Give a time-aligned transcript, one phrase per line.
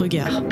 [0.00, 0.44] Regard.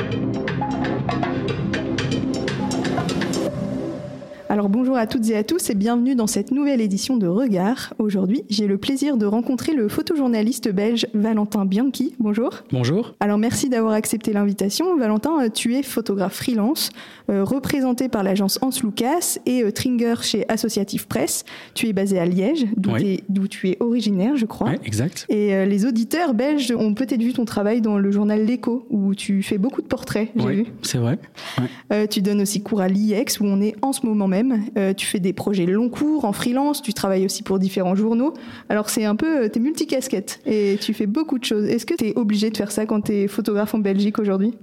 [4.51, 7.93] Alors bonjour à toutes et à tous et bienvenue dans cette nouvelle édition de Regard.
[7.99, 12.15] Aujourd'hui, j'ai le plaisir de rencontrer le photojournaliste belge Valentin Bianchi.
[12.19, 12.63] Bonjour.
[12.73, 13.15] Bonjour.
[13.21, 14.97] Alors merci d'avoir accepté l'invitation.
[14.97, 16.89] Valentin, tu es photographe freelance,
[17.31, 21.45] euh, représenté par l'agence Hans Lucas et euh, Tringer chez Associative Press.
[21.75, 24.71] Tu es basé à Liège, d'où tu es originaire, je crois.
[24.71, 25.27] Oui, exact.
[25.29, 29.15] Et euh, les auditeurs belges ont peut-être vu ton travail dans le journal L'Echo, où
[29.15, 31.19] tu fais beaucoup de portraits, j'ai Oui, c'est vrai.
[31.59, 31.65] Ouais.
[31.93, 34.38] Euh, tu donnes aussi cours à l'IEX où on est en ce moment même.
[34.77, 38.35] Euh, tu fais des projets long cours en freelance, tu travailles aussi pour différents journaux.
[38.69, 41.67] Alors c'est un peu, euh, t'es multicasquette et tu fais beaucoup de choses.
[41.67, 44.55] Est-ce que t'es obligé de faire ça quand t'es photographe en Belgique aujourd'hui?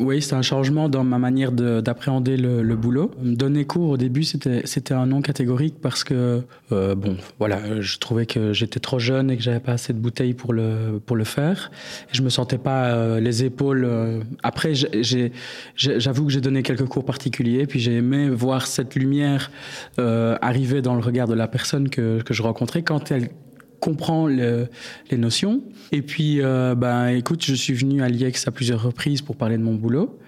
[0.00, 3.10] Oui, c'est un changement dans ma manière de- d'appréhender le, boulot.
[3.22, 8.26] Donner cours au début, c'était un non catégorique parce que euh, bon, voilà, je trouvais
[8.26, 11.24] que j'étais trop jeune et que j'avais pas assez de bouteilles pour le pour le
[11.24, 11.70] faire.
[12.12, 13.88] Je me sentais pas les épaules.
[14.42, 14.74] Après,
[15.74, 19.05] j'avoue que j'ai donné quelques cours particuliers, puis j'ai aimé voir cette lumière
[19.98, 23.30] euh, arriver dans le regard de la personne que je rencontrais quand elle
[23.80, 24.68] comprend le-
[25.10, 25.62] les notions.
[25.92, 29.58] Et puis, euh, ben, écoute, je suis venu à l'IEX à plusieurs reprises pour parler
[29.58, 30.18] de mon boulot.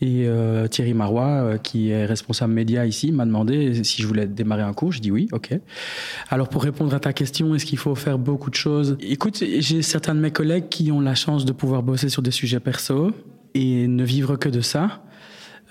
[0.00, 4.26] Et euh, Thierry Marois, euh, qui est responsable média ici, m'a demandé si je voulais
[4.26, 4.90] démarrer un cours.
[4.90, 5.50] Je dis oui, ok.
[6.30, 8.96] Alors pour répondre à ta question, est-ce qu'il faut faire beaucoup de choses?
[9.00, 12.32] Écoute, j'ai certains de mes collègues qui ont la chance de pouvoir bosser sur des
[12.32, 13.12] sujets perso
[13.54, 15.02] et ne vivre que de ça.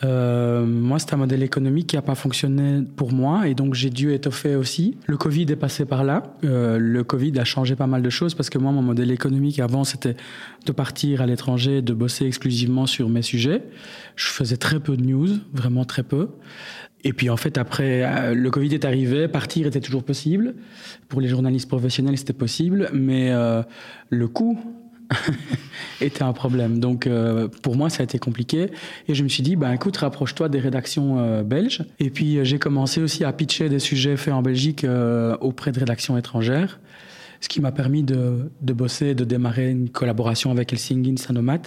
[0.03, 3.89] Euh, moi, c'est un modèle économique qui n'a pas fonctionné pour moi et donc j'ai
[3.89, 4.97] dû étoffer aussi.
[5.05, 6.35] Le Covid est passé par là.
[6.43, 9.59] Euh, le Covid a changé pas mal de choses parce que moi, mon modèle économique
[9.59, 10.15] avant, c'était
[10.65, 13.63] de partir à l'étranger, de bosser exclusivement sur mes sujets.
[14.15, 16.29] Je faisais très peu de news, vraiment très peu.
[17.03, 20.55] Et puis en fait, après, euh, le Covid est arrivé, partir était toujours possible.
[21.09, 23.61] Pour les journalistes professionnels, c'était possible, mais euh,
[24.09, 24.57] le coût
[26.01, 26.79] était un problème.
[26.79, 28.69] Donc euh, pour moi, ça a été compliqué.
[29.07, 31.83] Et je me suis dit, ben écoute, rapproche-toi des rédactions euh, belges.
[31.99, 34.85] Et puis euh, j'ai commencé aussi à pitcher des sujets faits en Belgique
[35.41, 36.79] auprès de rédactions étrangères,
[37.41, 41.61] ce qui m'a permis de, de bosser, de démarrer une collaboration avec Helsingin Sanomat,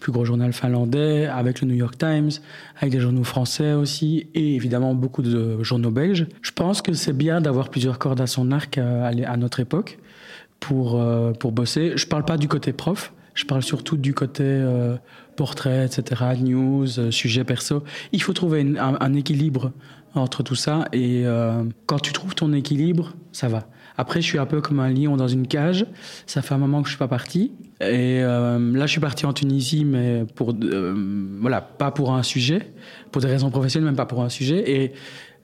[0.00, 2.30] plus gros journal finlandais, avec le New York Times,
[2.78, 6.26] avec des journaux français aussi, et évidemment beaucoup de journaux belges.
[6.42, 9.98] Je pense que c'est bien d'avoir plusieurs cordes à son arc à notre époque
[10.66, 11.92] pour, euh, pour bosser.
[11.96, 14.96] Je parle pas du côté prof, je parle surtout du côté euh,
[15.36, 17.84] portrait, etc., news, euh, sujet perso.
[18.12, 19.72] Il faut trouver un, équilibre
[20.14, 21.24] entre tout ça et
[21.86, 23.66] quand tu trouves ton équilibre, ça va.
[23.96, 25.86] Après, je suis un peu comme un lion dans une cage.
[26.26, 27.50] Ça fait un moment que je suis pas parti.
[27.80, 30.54] Et là, je suis parti en Tunisie, mais pour
[31.40, 32.72] voilà, pas pour un sujet,
[33.10, 34.70] pour des raisons professionnelles, même pas pour un sujet.
[34.70, 34.92] Et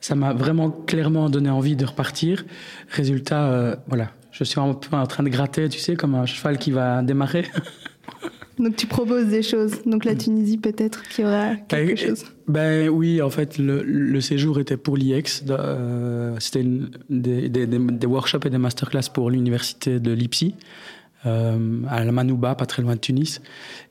[0.00, 2.44] ça m'a vraiment clairement donné envie de repartir.
[2.90, 4.10] Résultat, voilà,
[4.40, 7.02] je suis un peu en train de gratter, tu sais, comme un cheval qui va
[7.02, 7.44] démarrer.
[8.58, 9.82] Donc tu proposes des choses.
[9.86, 12.24] Donc la Tunisie peut-être qu'il y aura quelque Euh, chose.
[12.46, 15.44] Ben oui, en fait, le, le séjour était pour l'IEX.
[15.48, 16.64] Euh, C'était
[17.08, 20.56] des, des, des, des workshops et des masterclass pour l'université de Lipsi,
[21.24, 23.40] euh, à la Manouba, pas très loin de Tunis.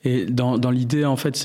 [0.04, 1.36] Et dans, dans l'idée, en fait,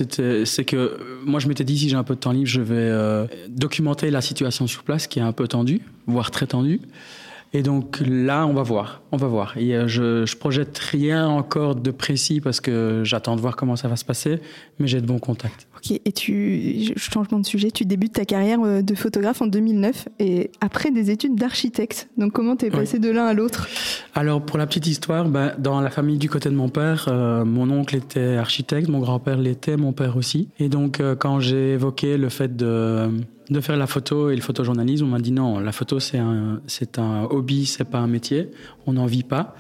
[0.45, 2.75] c'est que moi, je m'étais dit, si j'ai un peu de temps libre, je vais
[2.77, 6.81] euh, documenter la situation sur place, qui est un peu tendue, voire très tendue.
[7.55, 9.55] Et donc là, on va voir, on va voir.
[9.57, 13.87] Euh, je, je projette rien encore de précis parce que j'attends de voir comment ça
[13.87, 14.41] va se passer,
[14.81, 15.69] mais j'ai de bons contacts.
[15.91, 20.50] Et tu, changement de sujet, tu débutes ta carrière euh, de photographe en 2009 et
[20.61, 22.09] après des études d'architecte.
[22.17, 22.77] Donc comment t'es Oui.
[22.77, 23.69] passé de l'un à l'autre?
[24.15, 27.44] Alors pour la petite histoire, ben, dans la famille du côté de mon père, euh,
[27.44, 30.49] mon oncle était architecte, mon grand-père l'était, mon père aussi.
[30.59, 33.09] Et donc euh, quand j'ai évoqué le fait de,
[33.50, 36.61] de faire la photo et le photojournalisme, on m'a dit non, la photo c'est un,
[36.67, 38.50] c'est un hobby, c'est pas un métier,
[38.87, 39.55] on n'en vit pas.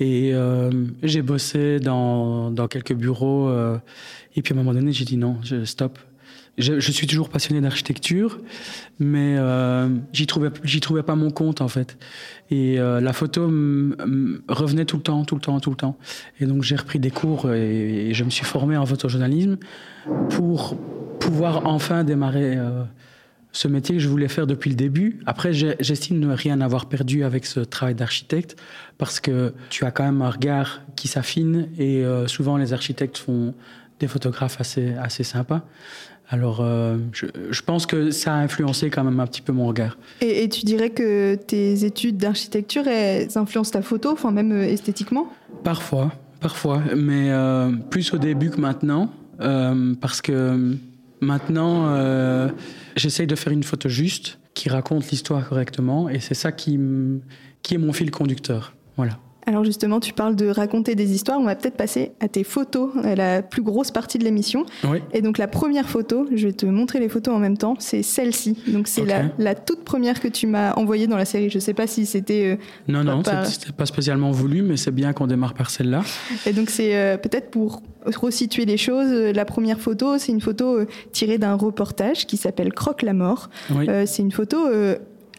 [0.00, 0.70] Et euh,
[1.02, 3.48] j'ai bossé dans, dans quelques bureaux.
[3.48, 3.78] euh,
[4.34, 5.98] et puis à un moment donné, j'ai dit non, je, stop.
[6.58, 8.38] Je, je suis toujours passionné d'architecture,
[8.98, 11.96] mais euh, j'y trouvais, j'y trouvais pas mon compte en fait.
[12.50, 13.42] Et la photo
[14.48, 15.96] revenait tout le temps, tout le temps, tout le temps.
[16.40, 19.58] Et donc j'ai repris des cours et, et je me suis formé en photojournalisme
[20.30, 20.76] pour
[21.20, 22.58] pouvoir enfin démarrer
[23.52, 25.20] ce métier que je voulais faire depuis le début.
[25.26, 28.56] Après, j'estime ne rien avoir perdu avec ce travail d'architecte
[28.98, 33.18] parce que tu as quand même un regard qui s'affine et euh, souvent les architectes
[33.18, 33.54] font
[33.98, 35.62] des photographes assez, assez sympas.
[36.32, 39.66] Alors, euh, je, je pense que ça a influencé quand même un petit peu mon
[39.66, 39.98] regard.
[40.20, 44.62] et, et tu dirais que tes études d'architecture, elles influencent ta photo, enfin même euh,
[44.62, 45.26] esthétiquement?
[45.64, 49.12] Parfois, parfois, mais euh, plus au début que maintenant,
[50.00, 50.76] parce que
[51.20, 52.48] maintenant, euh,
[52.96, 56.78] j'essaye de faire une photo juste qui raconte l'histoire correctement, et c'est ça qui,
[57.62, 58.74] qui est mon fil conducteur.
[58.96, 59.18] Voilà.
[59.50, 61.40] Alors justement, tu parles de raconter des histoires.
[61.40, 64.64] On va peut-être passer à tes photos, à la plus grosse partie de l'émission.
[64.88, 64.98] Oui.
[65.12, 68.04] Et donc la première photo, je vais te montrer les photos en même temps, c'est
[68.04, 68.62] celle-ci.
[68.68, 71.50] Donc c'est la, la toute première que tu m'as envoyée dans la série.
[71.50, 72.56] Je sais pas si c'était...
[72.56, 72.56] euh,
[72.86, 76.02] Non, non, Pas- c'était- pas spécialement voulu, mais c'est bien qu'on démarre par celle-là.
[76.46, 79.08] Et donc c'est euh, peut-être pour resituer les choses.
[79.10, 80.78] euh, La première photo, c'est une photo
[81.10, 83.50] tirée d'un reportage qui s'appelle Croque la mort.
[83.74, 83.86] Oui.
[83.88, 84.58] Euh, c'est une photo.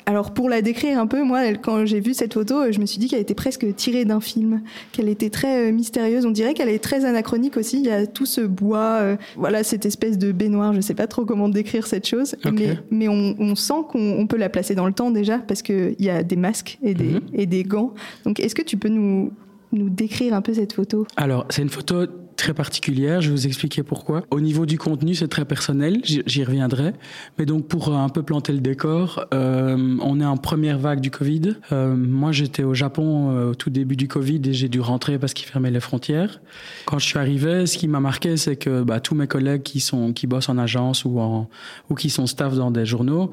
[0.05, 2.85] Alors pour la décrire un peu, moi, quand j'ai vu cette photo, euh, je me
[2.85, 4.61] suis dit qu'elle était presque tirée d'un film,
[4.91, 6.25] qu'elle était très euh, mystérieuse.
[6.25, 7.79] On dirait qu'elle est très anachronique aussi.
[7.79, 10.73] Il y a tout ce bois, euh, voilà, cette espèce de baignoire.
[10.73, 14.27] Je sais pas trop comment décrire cette chose, mais, mais on, on sent qu'on on
[14.27, 17.03] peut la placer dans le temps déjà parce qu'il y a des masques et des,
[17.05, 17.21] Mhm.
[17.33, 17.93] et des gants.
[18.25, 19.31] Donc est-ce que tu peux nous,
[19.71, 21.05] nous décrire un peu cette photo?
[21.15, 22.05] Alors, c'est une photo
[22.35, 24.23] très particulière, je vais vous expliquer pourquoi.
[24.31, 26.93] Au niveau du contenu, c'est très personnel, j'y reviendrai.
[27.37, 31.01] Mais donc, pour euh, un peu planter le décor, euh, on est en première vague
[31.01, 31.55] du Covid.
[31.71, 35.19] Euh, moi, j'étais au Japon euh, au tout début du Covid et j'ai dû rentrer
[35.19, 36.41] parce qu'ils fermaient les frontières.
[36.85, 39.79] Quand je suis arrivé, ce qui m'a marqué, c'est que bah, tous mes collègues qui,
[39.79, 41.49] sont, qui bossent en agence ou, en,
[41.89, 43.31] ou qui sont staff dans des journaux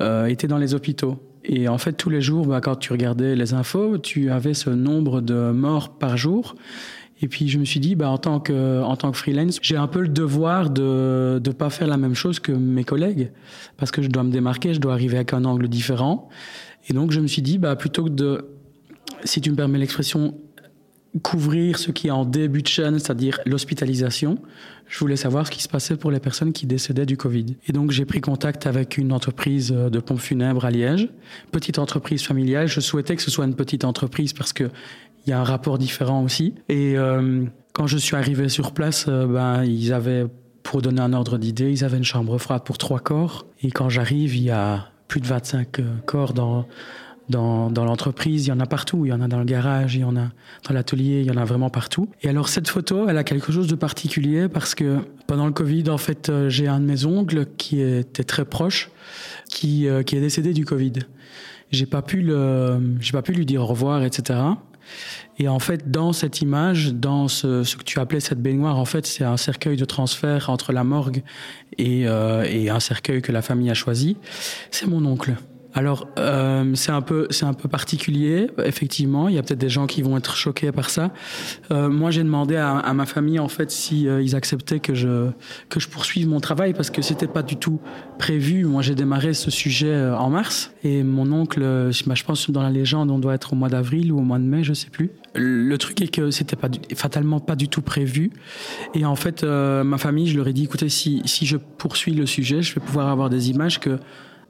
[0.00, 1.18] euh, étaient dans les hôpitaux.
[1.44, 4.70] Et en fait, tous les jours, bah, quand tu regardais les infos, tu avais ce
[4.70, 6.54] nombre de morts par jour.
[7.22, 10.08] Et puis je me suis dit, bah, en tant que freelance, j'ai un peu le
[10.08, 13.30] devoir de de pas faire la même chose que mes collègues,
[13.76, 16.28] parce que je dois me démarquer, je dois arriver avec un angle différent.
[16.88, 18.44] Et donc je me suis dit, bah, plutôt que de,
[19.24, 20.34] si tu me permets l'expression,
[21.22, 24.38] couvrir ce qui est en début de chaîne, c'est-à-dire l'hospitalisation,
[24.86, 27.56] je voulais savoir ce qui se passait pour les personnes qui décédaient du Covid.
[27.66, 31.08] Et donc j'ai pris contact avec une entreprise de pompes funèbres à Liège,
[31.52, 32.68] petite entreprise familiale.
[32.68, 34.70] Je souhaitais que ce soit une petite entreprise parce que
[35.30, 36.54] il y a un rapport différent aussi.
[36.68, 40.26] Et euh, quand je suis arrivé sur place, euh, ben ils avaient,
[40.64, 43.46] pour donner un ordre d'idée, ils avaient une chambre froide pour trois corps.
[43.62, 46.66] Et quand j'arrive, il y a plus de 25 euh, corps dans
[47.28, 49.06] dans, dans l'entreprise, il y en a partout.
[49.06, 50.30] Il y en a dans le garage, il y en a
[50.68, 52.08] dans l'atelier, il y en a vraiment partout.
[52.22, 54.98] Et alors cette photo, elle a quelque chose de particulier parce que
[55.28, 58.90] pendant le Covid, en fait, j'ai un de mes oncles qui était très proche,
[59.48, 60.94] qui, qui est décédé du Covid.
[61.70, 64.40] J'ai pas pu le, j'ai pas pu lui dire au revoir, etc.
[65.38, 68.84] Et en fait, dans cette image, dans ce, ce que tu appelais cette baignoire, en
[68.84, 71.22] fait, c'est un cercueil de transfert entre la morgue
[71.78, 74.16] et, euh, et un cercueil que la famille a choisi.
[74.70, 75.34] C'est mon oncle.
[75.72, 79.28] Alors, euh, c'est un peu, c'est un peu particulier, effectivement.
[79.28, 81.12] Il y a peut-être des gens qui vont être choqués par ça.
[81.70, 84.94] Euh, moi, j'ai demandé à, à ma famille, en fait, si euh, ils acceptaient que
[84.94, 85.28] je
[85.68, 87.80] que je poursuive mon travail parce que c'était pas du tout
[88.18, 88.64] prévu.
[88.64, 92.24] Moi, j'ai démarré ce sujet euh, en mars et mon oncle, euh, je bah, je
[92.24, 94.64] pense dans la légende, on doit être au mois d'avril ou au mois de mai,
[94.64, 95.10] je sais plus.
[95.36, 98.32] Le truc est que c'était pas du- fatalement pas du tout prévu.
[98.94, 102.12] Et en fait, euh, ma famille, je leur ai dit, écoutez, si si je poursuis
[102.14, 103.98] le sujet, je vais pouvoir avoir des images que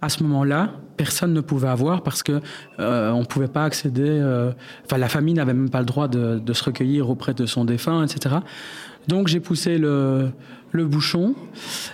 [0.02, 2.40] à ce moment-là, personne ne pouvait avoir parce que
[2.78, 4.06] euh, on pouvait pas accéder.
[4.06, 4.52] euh,
[4.84, 8.04] Enfin, la famille n'avait même pas le droit de, se recueillir auprès de son défunt,
[8.04, 8.36] etc.
[9.08, 10.30] Donc, j'ai poussé le,
[10.72, 11.34] le bouchon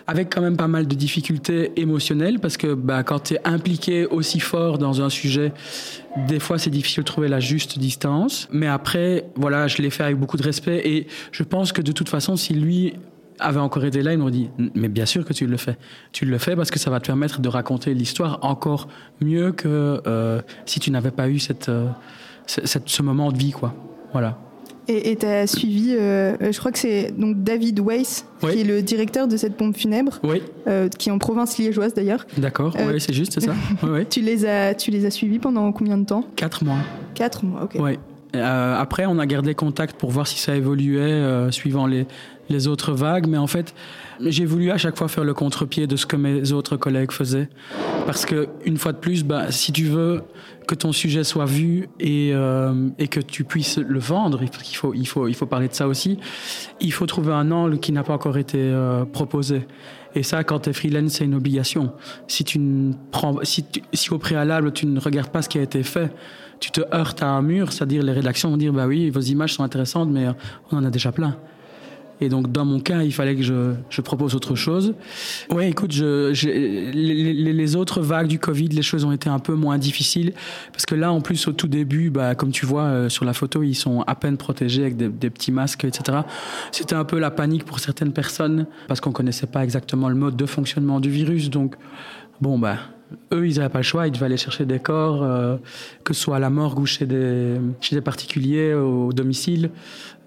[0.06, 4.06] avec quand même pas mal de difficultés émotionnelles parce que bah, quand tu es impliqué
[4.06, 5.52] aussi fort dans un sujet,
[6.28, 8.48] des fois c'est difficile de trouver la juste distance.
[8.52, 11.92] Mais après, voilà, je l'ai fait avec beaucoup de respect et je pense que de
[11.92, 12.94] toute façon, si lui
[13.38, 15.76] avait encore été là, il m'aurait dit Mais bien sûr que tu le fais.
[16.12, 18.88] Tu le fais parce que ça va te permettre de raconter l'histoire encore
[19.20, 21.86] mieux que euh, si tu n'avais pas eu cette, euh,
[22.46, 23.74] ce, cette- ce moment de vie, quoi.
[24.12, 24.38] Voilà.
[24.88, 28.52] Et tu as suivi, euh, je crois que c'est donc David Weiss, Oui.
[28.52, 31.92] qui est le directeur de cette pompe funèbre, Oui, euh, qui est en province liégeoise
[31.92, 32.24] d'ailleurs.
[32.38, 32.72] d'accord.
[32.78, 33.52] Euh, oui, c'est juste, c'est ça.
[33.82, 34.06] Oui, oui.
[34.08, 36.22] Tu les as, tu les as suivis pendant combien de temps?
[36.36, 36.78] Quatre mois.
[37.14, 37.76] Quatre mois, ok.
[38.36, 42.06] Euh, après, on a gardé contact pour voir si ça évoluait suivant les,
[42.48, 43.26] les autres vagues.
[43.26, 43.74] Mais en fait,
[44.20, 47.48] j'ai voulu à chaque fois faire le contre-pied de ce que mes autres collègues faisaient.
[48.06, 50.22] Parce que, une fois de plus, bah, si tu veux
[50.66, 54.92] que ton sujet soit vu et, euh, et que tu puisses le vendre, il faut,
[54.94, 56.18] il, faut, il faut parler de ça aussi,
[56.80, 59.66] il faut trouver un angle qui n'a pas encore été euh, proposé.
[60.14, 61.92] Et ça, quand tu es freelance, c'est une obligation.
[62.26, 65.58] Si, tu ne prends, si, tu- si au préalable, tu ne regardes pas ce qui
[65.58, 66.10] a été fait,
[66.58, 69.52] tu te heurtes à un mur, c'est-à-dire les rédactions vont dire bah oui, vos images
[69.52, 70.32] sont intéressantes, mais euh,
[70.72, 71.36] on en a déjà plein.
[72.20, 74.94] Et donc dans mon cas, il fallait que je, propose autre chose.
[75.50, 80.32] Ouais, écoute, les, autres vagues du Covid, les choses ont été un peu moins difficiles
[80.72, 83.32] parce que là, en plus, au tout début, bah, comme tu vois euh, sur la
[83.32, 86.18] photo, ils sont à peine protégés avec des, des petits masques, etc.
[86.72, 90.36] C'était un peu la panique pour certaines personnes parce qu'on connaissait pas exactement le mode
[90.36, 91.50] de fonctionnement du virus.
[91.50, 91.74] Donc
[92.40, 92.78] bon, bah
[93.32, 95.56] eux, ils n'avaient pas le choix, ils devaient aller chercher des corps, euh,
[96.04, 99.70] que ce soit à la morgue ou chez des, chez des particuliers au domicile.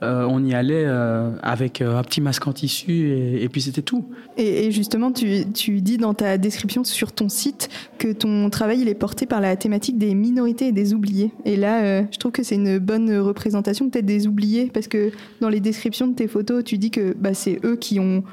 [0.01, 4.05] Euh, on y allait euh, avec un petit masque en tissu et, puis c'était tout.
[4.37, 7.67] Et, justement, tu, tu, dis dans ta description sur ton site
[7.97, 11.31] que ton travail il est porté par la thématique des minorités et des oubliés.
[11.43, 15.49] Et là, je trouve que c'est une bonne représentation peut-être des oubliés parce que dans
[15.49, 18.23] les descriptions de tes photos, tu dis que bah, c'est eux qui ont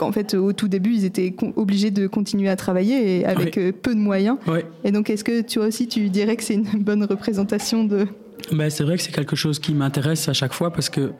[0.00, 3.72] en fait, au tout début, ils étaient obligés de continuer à travailler et avec euh,
[3.72, 4.36] peu de moyens.
[4.84, 8.06] Et donc, est-ce que tu aussi, tu dirais que c'est une bonne représentation de...
[8.52, 11.12] Ben, c'est vrai que c'est quelque chose qui m'intéresse à chaque fois parce que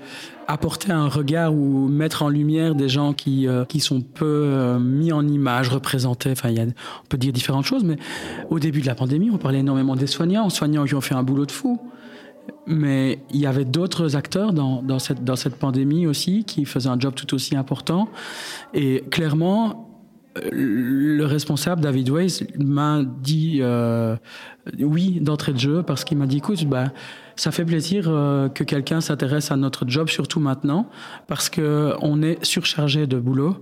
[0.48, 4.78] apporter un regard ou mettre en lumière des gens qui, euh, qui sont peu euh,
[4.78, 7.96] mis en image, représentés, enfin, y a, on peut dire différentes choses, mais
[8.48, 11.22] au début de la pandémie, on parlait énormément des soignants, soignants qui ont fait un
[11.22, 11.78] boulot de fou.
[12.66, 17.34] Mais il y avait d'autres acteurs dans, cette, pandémie aussi qui faisaient un job tout
[17.34, 18.08] aussi important.
[18.74, 19.88] Et clairement,
[20.52, 24.16] le responsable, David Weiss, m'a dit euh,
[24.78, 26.92] oui d'entrée de jeu parce qu'il m'a dit écoute, bah,
[27.36, 30.88] ça fait plaisir euh, que quelqu'un s'intéresse à notre job, surtout maintenant,
[31.26, 33.56] parce qu'on est surchargé de boulot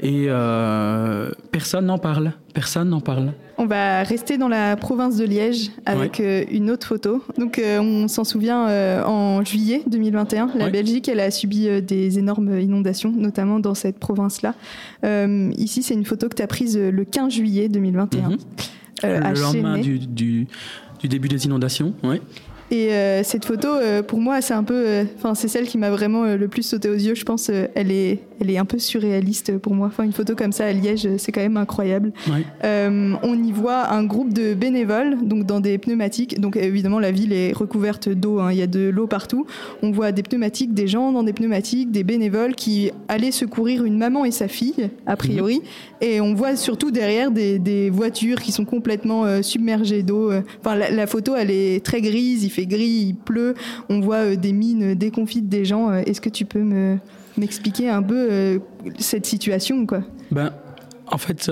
[0.00, 2.32] et euh, personne n'en parle.
[2.52, 3.32] Personne n'en parle.
[3.58, 7.22] On va rester dans la province de Liège avec euh, une autre photo.
[7.38, 8.66] Donc, euh, on s'en souvient
[9.06, 14.54] en juillet 2021, la Belgique, elle a subi des énormes inondations, notamment dans cette province-là.
[15.56, 18.30] ici, c'est une photo que tu as prise le 15 juillet 2021.
[18.30, 18.38] Mhm.
[19.02, 20.46] le lendemain du, du,
[21.00, 22.20] du, début des inondations, oui.
[22.70, 25.76] Et euh, cette photo, euh, pour moi, c'est un peu, euh, enfin, c'est celle qui
[25.76, 27.14] m'a vraiment le plus sauté aux yeux.
[27.14, 29.88] Je pense, elle est, elle est un peu surréaliste pour moi.
[29.88, 32.12] Enfin, une photo comme ça à Liège, c'est quand même incroyable.
[32.62, 36.40] on y voit un groupe de bénévoles, donc dans des pneumatiques.
[36.40, 38.40] Donc évidemment, la ville est recouverte d'eau.
[38.40, 38.52] Hein.
[38.52, 39.46] Il y a de l'eau partout.
[39.82, 43.98] On voit des pneumatiques, des gens dans des pneumatiques, des bénévoles qui allaient secourir une
[43.98, 45.56] maman et sa fille, a priori.
[45.56, 45.62] Mhm.
[46.00, 50.32] Et on voit surtout derrière des, des voitures qui sont complètement submergées d'eau.
[50.60, 52.44] Enfin, la, la, photo, elle est très grise.
[52.44, 53.54] Il fait gris, il pleut,
[53.88, 55.90] on voit euh, des mines déconfites des gens.
[55.90, 56.98] Euh, est-ce que tu peux me
[57.36, 58.58] m'expliquer un peu euh,
[58.98, 60.02] cette situation quoi?
[60.30, 60.52] Ben,
[61.06, 61.50] en fait.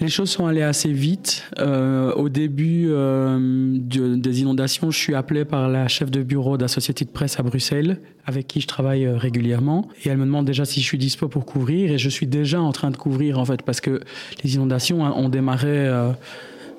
[0.00, 1.44] Les choses sont allées assez vite.
[1.56, 7.04] au début des inondations, je suis appelé par la chef de bureau de la société
[7.04, 9.88] de presse à Bruxelles, avec qui je travaille régulièrement.
[10.04, 11.92] Et elle me demande déjà si je suis dispo pour couvrir.
[11.92, 14.00] Et je suis déjà en train de couvrir, en fait, parce que
[14.42, 15.88] les inondations hein, ont démarré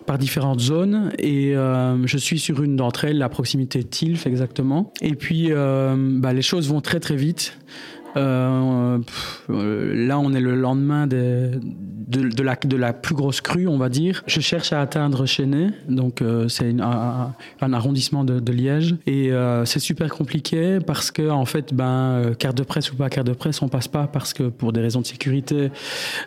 [0.06, 4.28] par différentes zones et euh, je suis sur une d'entre elles, la proximité de Tilf
[4.28, 4.94] exactement.
[5.02, 7.58] Et puis euh, bah, les choses vont très très vite.
[8.18, 9.00] Euh,
[9.50, 14.24] là, on est le lendemain de, la, plus grosse crue, on va dire.
[14.28, 19.80] Je cherche à atteindre Chênay, donc euh, c'est un, arrondissement de, Liège, et euh, c'est
[19.80, 23.34] super compliqué parce que en fait, ben euh, carte de presse ou pas carte de
[23.34, 25.72] presse, on passe pas parce que pour des raisons de sécurité,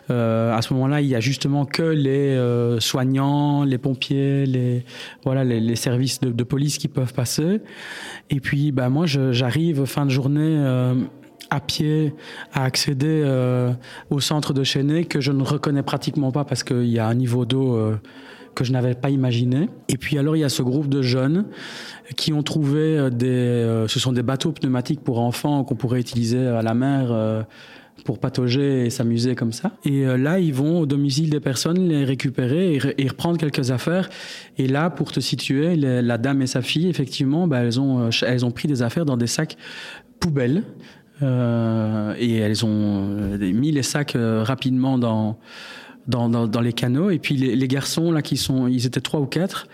[0.09, 2.37] à ce moment-là, il y a justement que les
[2.79, 4.85] soignants, les pompiers, les
[5.23, 7.61] voilà, les, les services de, de, police qui peuvent passer.
[8.29, 10.57] Et puis, ben moi, j'arrive fin de journée
[11.49, 12.13] à pied
[12.53, 13.71] à accéder euh,
[14.09, 17.15] au centre de Chênay que je ne reconnais pratiquement pas parce qu'il y a un
[17.15, 17.95] niveau d'eau euh,
[18.55, 19.69] que je n'avais pas imaginé.
[19.87, 21.45] Et puis alors il y a ce groupe de jeunes
[22.15, 26.45] qui ont trouvé euh, des, ce sont des bateaux pneumatiques pour enfants qu'on pourrait utiliser
[26.45, 27.45] à la mer
[28.05, 29.73] pour patauger et s'amuser comme ça.
[29.83, 34.09] Et là, ils vont au domicile des personnes les récupérer et, reprendre quelques affaires.
[34.57, 38.45] Et là, pour te situer, la dame et sa fille, effectivement, bah, elles, ont, elles
[38.45, 39.57] ont pris des affaires dans des sacs
[40.19, 40.63] poubelles
[41.21, 45.37] euh, et elles ont euh, mis les sacs euh, rapidement dans,
[46.07, 47.09] dans, dans, les canaux.
[47.09, 49.67] Et puis les, les, garçons, là, qui sont, ils étaient trois ou quatre,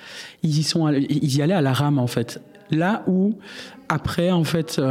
[0.43, 2.41] ils y, sont, ils y allaient à la rame, en fait.
[2.71, 3.37] Là où,
[3.89, 4.81] après, en fait,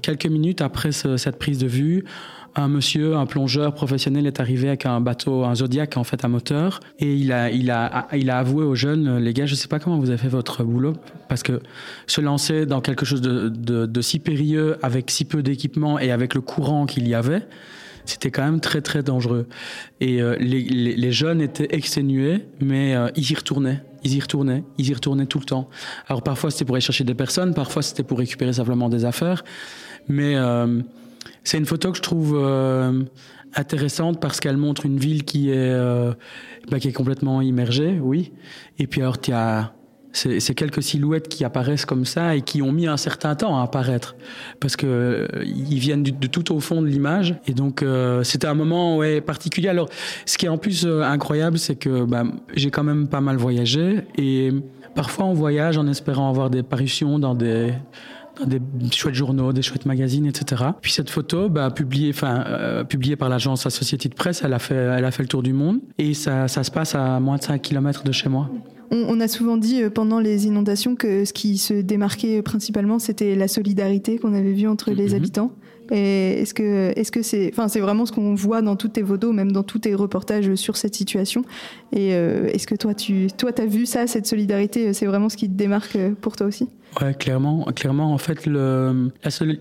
[0.00, 2.04] quelques minutes après cette prise de vue,
[2.58, 6.28] un monsieur, un plongeur professionnel est arrivé avec un bateau, un Zodiac en fait à
[6.28, 9.68] moteur, et il a, il a, il a avoué aux jeunes, les gars, je sais
[9.68, 10.94] pas comment vous avez fait votre boulot,
[11.28, 11.60] parce que
[12.06, 16.34] se lancer dans quelque chose de, de, si périlleux avec si peu d'équipement et avec
[16.34, 17.46] le courant qu'il y avait,
[18.04, 19.46] c'était quand même très très dangereux.
[20.00, 23.82] Et euh, les, les, jeunes étaient exténués, mais euh, ils y retournaient.
[24.02, 25.68] Ils y retournaient, ils y retournaient tout le temps.
[26.06, 29.44] Alors parfois c'était pour aller chercher des personnes, parfois c'était pour récupérer simplement des affaires,
[30.08, 30.80] mais euh,
[31.48, 33.04] c'est une photo que je trouve euh,
[33.54, 36.12] intéressante parce qu'elle montre une ville qui est, euh,
[36.70, 38.32] bah, qui est complètement immergée, oui.
[38.78, 39.72] Et puis alors, il y a
[40.12, 43.62] ces, quelques silhouettes qui apparaissent comme ça et qui ont mis un certain temps à
[43.62, 44.14] apparaître
[44.60, 47.82] parce que euh, ils viennent de, tout au fond de l'image et donc
[48.24, 49.68] c'était un moment ouais, particulier.
[49.68, 49.88] Alors,
[50.26, 52.24] ce qui est en plus incroyable, c'est que bah,
[52.56, 54.52] j'ai quand même pas mal voyagé et
[54.94, 57.72] parfois on voyage en espérant avoir des parutions dans des
[58.46, 58.60] des
[58.92, 60.62] chouettes journaux, des chouettes magazines, etc.
[60.80, 64.52] Puis cette photo, bah, publiée, enfin, euh, publiée par l'agence La Société de Presse, elle
[64.52, 65.80] a fait, elle a fait le tour du monde.
[65.98, 68.50] Et ça, ça se passe à moins de 5 km de chez moi.
[68.90, 73.34] On, a souvent dit euh, pendant les inondations que ce qui se démarquait principalement, c'était
[73.34, 75.14] la solidarité qu'on avait vue entre les mhm.
[75.14, 75.52] habitants.
[75.90, 79.04] Et est-ce que, est-ce que c'est, enfin, c'est vraiment ce qu'on voit dans toutes tes
[79.04, 81.44] photos, même dans tous tes reportages sur cette situation.
[81.92, 85.36] Et euh, est-ce que toi, tu, toi, as vu ça, cette solidarité, c'est vraiment ce
[85.36, 86.68] qui te démarque pour toi aussi?
[87.00, 88.12] Ouais, clairement, clairement.
[88.12, 89.10] En fait, le,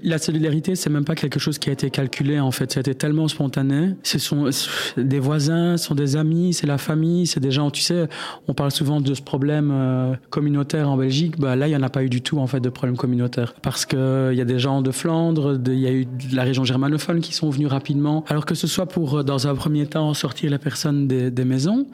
[0.04, 2.40] la, solidarité, c'est même pas quelque chose qui a été calculé.
[2.40, 3.96] En fait, ça a été tellement spontané.
[4.04, 4.50] Ce sont
[4.96, 7.70] des voisins, ce sont des amis, c'est la famille, c'est des gens.
[7.70, 8.08] Tu sais,
[8.48, 11.38] on parle souvent de ce problème euh, communautaire en Belgique.
[11.38, 13.54] Bah là, il y en a pas eu du tout en fait de problème communautaire
[13.62, 16.44] parce que il y a des gens de Flandre, il y a eu de la
[16.44, 18.24] région germanophone qui sont venus rapidement.
[18.28, 21.88] Alors que ce soit pour, dans un premier temps, sortir la personne des, maisons,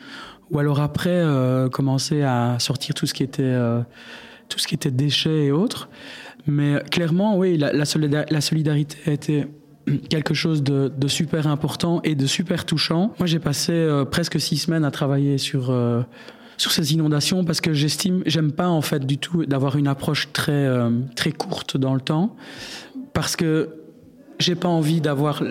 [0.51, 3.81] ou alors après euh, commencer à sortir tout ce qui était euh,
[4.49, 5.89] tout ce qui était déchets et autres.
[6.45, 9.47] Mais clairement, oui, la, solidarité a été
[10.09, 13.13] quelque chose de, super important et de super touchant.
[13.19, 16.01] Moi, j'ai passé euh, presque six semaines à travailler sur euh,
[16.57, 20.31] sur ces inondations parce que j'estime, j'aime pas en fait du tout d'avoir une approche
[20.33, 22.35] très euh, très courte dans le temps
[23.13, 23.69] parce que
[24.39, 25.41] j'ai pas envie d'avoir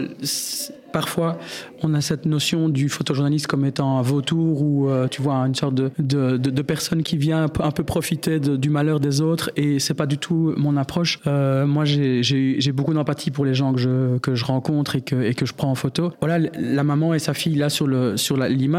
[0.93, 1.39] Parfois,
[1.83, 5.55] on a cette notion du photojournaliste comme étant un vautour ou, euh, tu vois, une
[5.55, 9.79] sorte de, de, de, personne qui vient un peu, profiter du malheur des autres et
[9.79, 11.19] c'est pas du tout mon approche.
[11.27, 15.21] Euh, moi, j'ai beaucoup d'empathie pour les gens que je, que je rencontre et que,
[15.23, 16.13] et que je prends en photo.
[16.21, 18.37] Voilà, la maman et sa fille là sur l'image, sur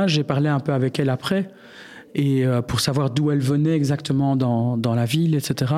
[0.07, 1.50] j'ai parlé un peu avec elle après
[2.15, 5.74] et euh, pour savoir d'où elle venait exactement dans, dans la ville, etc.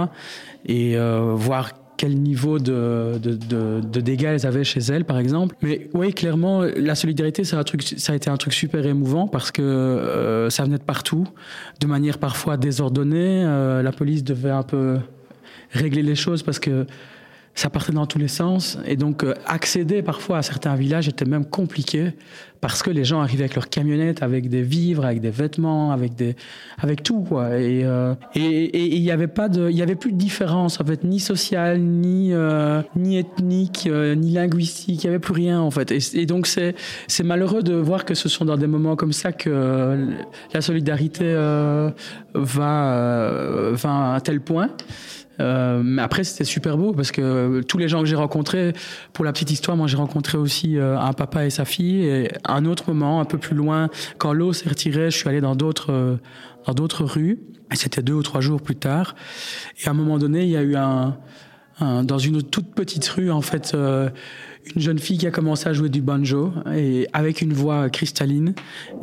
[0.66, 0.98] Et
[1.36, 5.56] voir quel niveau de, de, dégâts elles avaient chez elles, par exemple.
[5.62, 9.28] Mais oui, clairement, la solidarité, ça a, truc, ça a été un truc super émouvant
[9.28, 11.28] parce que euh, ça venait de partout,
[11.80, 13.44] de manière parfois désordonnée.
[13.46, 14.98] Euh, la police devait un peu
[15.72, 16.86] régler les choses parce que
[17.56, 18.78] ça partait dans tous les sens.
[18.86, 22.12] Et donc, euh, accéder parfois à certains villages était même compliqué
[22.60, 26.16] parce que les gens arrivaient avec leurs camionnettes, avec des vivres, avec des vêtements, avec
[26.16, 26.36] des,
[26.80, 27.58] avec tout, quoi.
[27.58, 30.86] Et euh, et il y avait pas de, il y avait plus de différence, en
[30.86, 35.04] fait, ni sociale, ni euh, ni ethnique, ni linguistique.
[35.04, 35.94] Il y avait plus rien, en fait.
[36.14, 40.10] Et, donc, c'est malheureux de voir que ce sont dans des moments comme ça que
[40.54, 41.94] la solidarité va
[42.34, 44.72] va à tel point.
[45.40, 48.74] Euh, mais après, c'était super beau parce que tous les gens que j'ai rencontrés,
[49.14, 52.06] pour la petite histoire, moi j'ai rencontré aussi euh, un papa et sa fille.
[52.06, 55.42] Et un autre moment, un peu plus loin, quand l'eau s'est retirée, je suis allé
[55.42, 56.18] dans d'autres euh,
[56.66, 57.40] dans d'autres rues.
[57.72, 59.16] Et c'était deux ou trois jours plus tard.
[59.84, 61.18] Et à un moment donné, il y a eu un
[61.80, 63.74] dans une toute petite rue, en fait.
[63.74, 64.10] Euh,
[64.74, 68.54] une jeune fille qui a commencé à jouer du banjo et avec une voix cristalline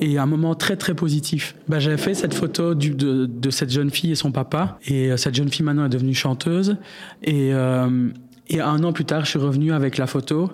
[0.00, 1.54] et un moment très très positif.
[1.68, 5.10] Bah, j'avais fait cette photo du, de, de, cette jeune fille et son papa et
[5.10, 6.76] euh, cette jeune fille maintenant est devenue chanteuse
[7.22, 8.08] et, euh,
[8.48, 10.50] et un an plus tard je suis revenu avec la photo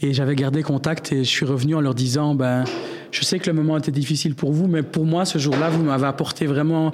[0.00, 2.64] et j'avais gardé contact et je suis revenu en leur disant ben
[3.10, 5.82] je sais que le moment était difficile pour vous mais pour moi ce jour-là vous
[5.82, 6.92] m'avez apporté vraiment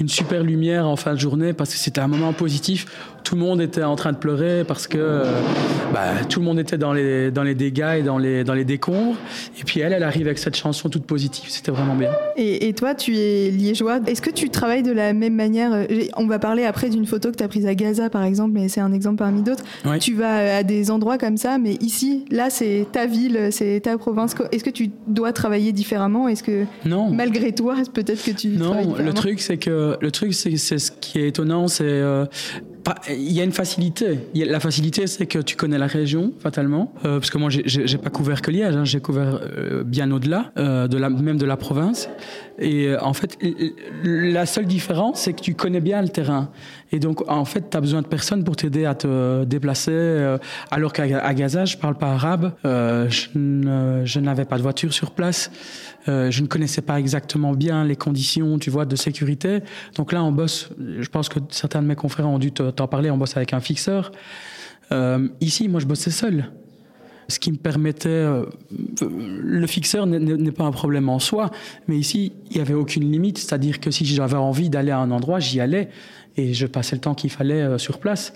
[0.00, 2.86] une super lumière en fin de journée parce que c'était un moment positif.
[3.24, 5.24] Tout le monde était en train de pleurer parce que euh,
[5.92, 8.64] bah, tout le monde était dans les, dans les dégâts et dans les, dans les
[8.64, 9.16] décombres.
[9.60, 11.46] Et puis elle, elle arrive avec cette chanson toute positive.
[11.48, 12.10] C'était vraiment bien.
[12.36, 14.00] Et, et, toi, tu es liégeois.
[14.06, 17.36] Est-ce que tu travailles de la même manière On va parler après d'une photo que
[17.36, 19.64] tu as prise à Gaza, par exemple, mais c'est un exemple parmi d'autres.
[20.00, 23.98] Tu vas à des endroits comme ça, mais ici, là, c'est ta ville, c'est ta
[23.98, 24.34] province.
[24.52, 26.28] Est-ce que tu dois travailler différemment?
[26.28, 27.10] Est-ce que, non.
[27.10, 28.48] malgré toi, peut-être que tu.
[28.48, 32.24] Non, le truc, c'est que le truc, c'est ce qui est étonnant, c'est euh,
[33.08, 34.20] il y a une facilité.
[34.34, 36.92] La facilité, c'est que tu connais la région, fatalement.
[37.04, 40.52] Euh, parce que moi, j'ai pas couvert que Liège, hein, j'ai couvert euh, bien au-delà,
[40.56, 42.08] de la, même de la province.
[42.60, 43.38] Et en fait,
[44.02, 46.50] la seule différence, c'est que tu connais bien le terrain.
[46.90, 50.36] Et donc, en fait, tu as besoin de personne pour t'aider à te déplacer.
[50.70, 55.50] alors qu'à Gaza, je parle pas arabe, je n'avais pas de voiture sur place.
[56.08, 59.60] Euh, je ne connaissais pas exactement bien les conditions, tu vois, de sécurité.
[59.96, 60.70] Donc là, on bosse.
[60.78, 63.10] Je pense que certains de mes confrères ont dû t'en parler.
[63.10, 64.12] On bosse avec un fixeur.
[64.92, 66.50] Euh, ici, moi, je bossais seul.
[67.28, 68.46] Ce qui me permettait, euh,
[69.00, 71.50] le fixeur n'est pas un problème en soi,
[71.86, 73.38] mais ici, il n'y avait aucune limite.
[73.38, 75.90] C'est-à-dire que si j'avais envie d'aller à un endroit, j'y allais
[76.36, 78.32] et je passais le temps qu'il fallait sur place.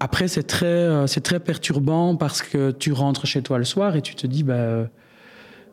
[0.00, 4.02] Après, c'est très, c'est très perturbant parce que tu rentres chez toi le soir et
[4.02, 4.88] tu te dis, bah,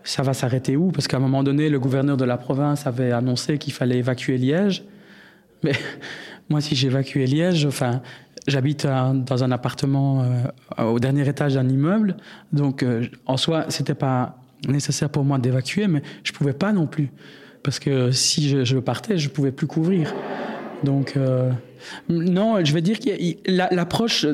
[0.04, 0.92] ça va s'arrêter où?
[0.92, 4.38] Parce qu'à un moment donné, le gouverneur de la province avait annoncé qu'il fallait évacuer
[4.38, 4.84] Liège.
[5.63, 5.74] Mais
[6.50, 8.02] moi, si j'évacuais Liège, enfin,
[8.48, 12.18] j'habite dans un appartement euh, au dernier étage d'un immeuble,
[12.52, 16.88] donc euh, en soi, c'était pas nécessaire pour moi d'évacuer, mais je pouvais pas non
[16.88, 17.10] plus,
[17.64, 20.14] parce que si je, partais, je pouvais plus couvrir.
[20.84, 21.50] Donc, euh,
[22.10, 23.10] Non, je vais dire que
[23.74, 24.26] l'approche,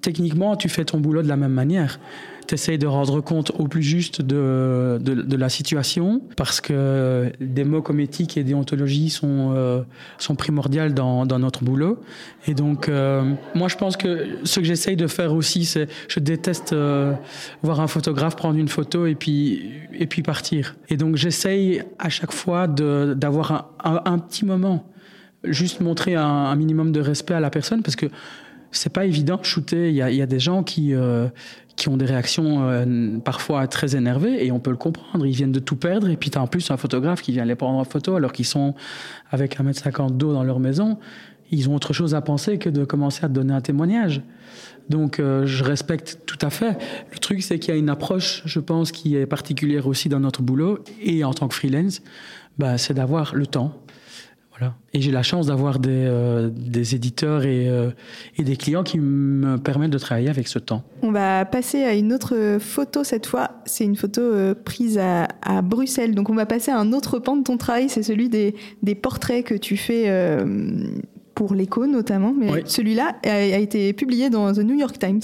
[0.00, 2.00] techniquement, tu fais ton boulot de la même manière
[2.46, 7.64] tu essayes de rendre compte au plus juste de, de, la situation, parce que des
[7.64, 9.82] mots comme éthique et déontologie sont, euh,
[10.18, 12.00] sont primordiales dans, dans, notre boulot.
[12.46, 16.20] Et donc, euh, moi, je pense que ce que j'essaye de faire aussi, c'est, je
[16.20, 17.12] déteste euh,
[17.62, 20.76] voir un photographe prendre une photo et puis, et puis partir.
[20.88, 24.88] Et donc, j'essaye à chaque fois d'avoir un, un, petit moment,
[25.44, 28.06] juste montrer un minimum de respect à la personne, parce que
[28.72, 29.90] c'est pas évident de shooter.
[29.90, 31.28] Il y a, y a des gens qui, euh,
[31.76, 35.26] qui ont des réactions euh, parfois très énervées et on peut le comprendre.
[35.26, 37.44] Ils viennent de tout perdre et puis tu as en plus un photographe qui vient
[37.44, 38.74] les prendre en photo alors qu'ils sont
[39.30, 40.98] avec 1m50 d'eau dans leur maison.
[41.50, 44.22] Ils ont autre chose à penser que de commencer à donner un témoignage.
[44.88, 46.78] Donc euh, je respecte tout à fait.
[47.12, 50.20] Le truc c'est qu'il y a une approche, je pense, qui est particulière aussi dans
[50.20, 52.02] notre boulot et en tant que freelance,
[52.58, 53.74] bah, c'est d'avoir le temps
[54.94, 57.90] et j'ai la chance d'avoir des, euh, des, éditeurs et, euh,
[58.36, 60.82] et, des clients qui me permettent de travailler avec ce temps.
[61.02, 63.62] On va passer à une autre photo cette fois.
[63.64, 66.14] C'est une photo euh, prise à, à, Bruxelles.
[66.14, 67.88] Donc on va passer à un autre pan de ton travail.
[67.88, 70.04] C'est celui des, des, portraits que tu fais
[71.34, 75.20] pour l'écho notamment, mais celui-là a, été publié dans The New York Times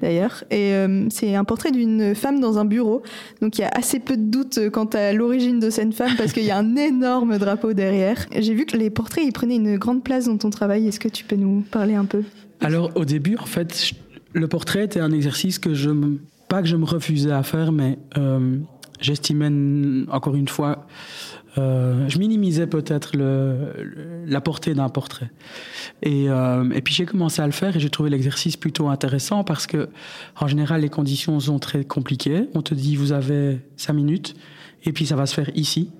[0.00, 0.44] d'ailleurs.
[0.50, 3.02] Et euh, c'est un portrait d'une femme dans un bureau.
[3.40, 6.32] Donc il y a assez peu de doutes quant à l'origine de cette femme parce
[6.32, 8.26] qu'il y a un énorme drapeau derrière.
[8.36, 10.86] J'ai vu que les portraits, ils prenaient une grande place dans ton travail.
[10.88, 12.22] Est-ce que tu peux nous parler un peu?
[12.60, 13.92] Alors au début, en fait,
[14.32, 15.90] le portrait était un exercice que je,
[16.48, 18.58] pas que je me refusais à faire, mais euh,
[19.00, 19.50] j'estimais
[20.10, 20.86] encore une fois
[21.58, 25.30] euh, je minimisais peut-être le, la portée d'un portrait.
[26.02, 29.44] Et, euh, et puis j'ai commencé à le faire et j'ai trouvé l'exercice plutôt intéressant
[29.44, 29.88] parce que,
[30.40, 32.48] en général, les conditions sont très compliquées.
[32.54, 34.34] On te dit, vous avez cinq minutes
[34.84, 35.90] et puis ça va se faire ici.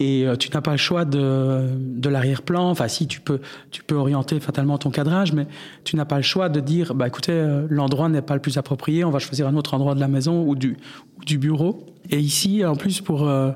[0.00, 2.68] Et euh, tu n'as pas le choix de, de l'arrière-plan.
[2.70, 5.46] Enfin, si tu peux, tu peux orienter fatalement ton cadrage, mais
[5.84, 8.58] tu n'as pas le choix de dire, bah écoutez, euh, l'endroit n'est pas le plus
[8.58, 9.04] approprié.
[9.04, 10.76] On va choisir un autre endroit de la maison ou du,
[11.18, 11.86] ou du bureau.
[12.10, 13.52] Et ici, en plus, pour euh,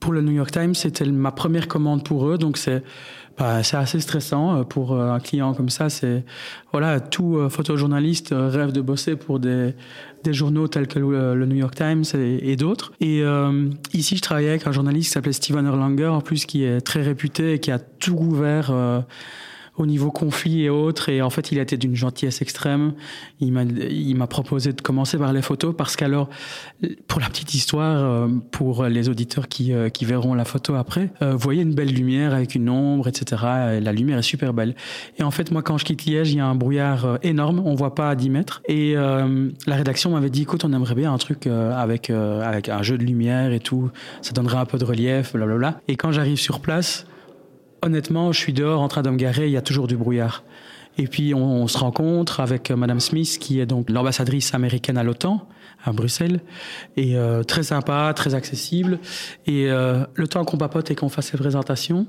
[0.00, 2.82] pour le New York Times, c'était ma première commande pour eux, donc c'est
[3.40, 5.88] bah, c'est assez stressant euh, pour euh, un client comme ça.
[5.88, 6.24] C'est
[6.72, 9.74] voilà, tout euh, photojournaliste rêve de bosser pour des,
[10.26, 12.92] journaux tels que le, New York Times et, d'autres.
[13.00, 13.22] Et
[13.94, 17.00] ici, je travaillais avec un journaliste qui s'appelait Steven Erlanger, en plus qui est très
[17.00, 18.70] réputé et qui a tout ouvert
[19.80, 21.08] au niveau conflit et autres.
[21.08, 22.92] Et en fait, il a été d'une gentillesse extrême.
[23.40, 26.28] Il m'a, il m'a proposé de commencer par les photos parce qu'alors,
[27.08, 31.10] pour la petite histoire, euh, pour les auditeurs qui, euh, qui verront la photo après,
[31.22, 33.42] euh, vous voyez une belle lumière avec une ombre, etc.
[33.80, 34.74] la lumière est super belle.
[35.18, 37.62] Et en fait, moi, quand je quitte Liège, il y a un brouillard énorme.
[37.64, 38.62] On voit pas à 10 mètres.
[38.68, 42.98] Et la rédaction m'avait dit, écoute, on aimerait bien un truc avec, avec un jeu
[42.98, 43.90] de lumière et tout.
[44.22, 45.80] Ça donnerait un peu de relief, blablabla.
[45.88, 47.06] Et quand j'arrive sur place,
[47.82, 50.44] honnêtement, je suis dehors en train de me garer, il y a toujours du brouillard.
[50.98, 55.02] Et puis on, se rencontre avec euh, Madame Smith, qui est donc l'ambassadrice américaine à
[55.02, 55.46] l'OTAN
[55.84, 56.40] à Bruxelles,
[56.96, 58.98] et euh, très sympa, très accessible.
[59.46, 62.06] Et euh, le temps qu'on papote et qu'on fasse les présentations,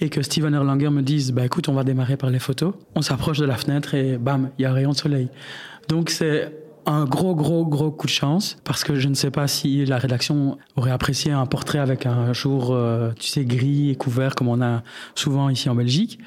[0.00, 2.74] et que Steven Erlanger me dise, bah écoute, on va démarrer par les photos.
[2.96, 5.28] On s'approche de la fenêtre et bam, il y a un rayon de soleil.
[5.88, 6.50] Donc c'est
[6.86, 9.98] un gros, gros, gros coup de chance parce que je ne sais pas si la
[9.98, 14.48] rédaction aurait apprécié un portrait avec un jour, euh, tu sais, gris et couvert comme
[14.48, 14.82] on a
[15.14, 16.18] souvent ici en Belgique.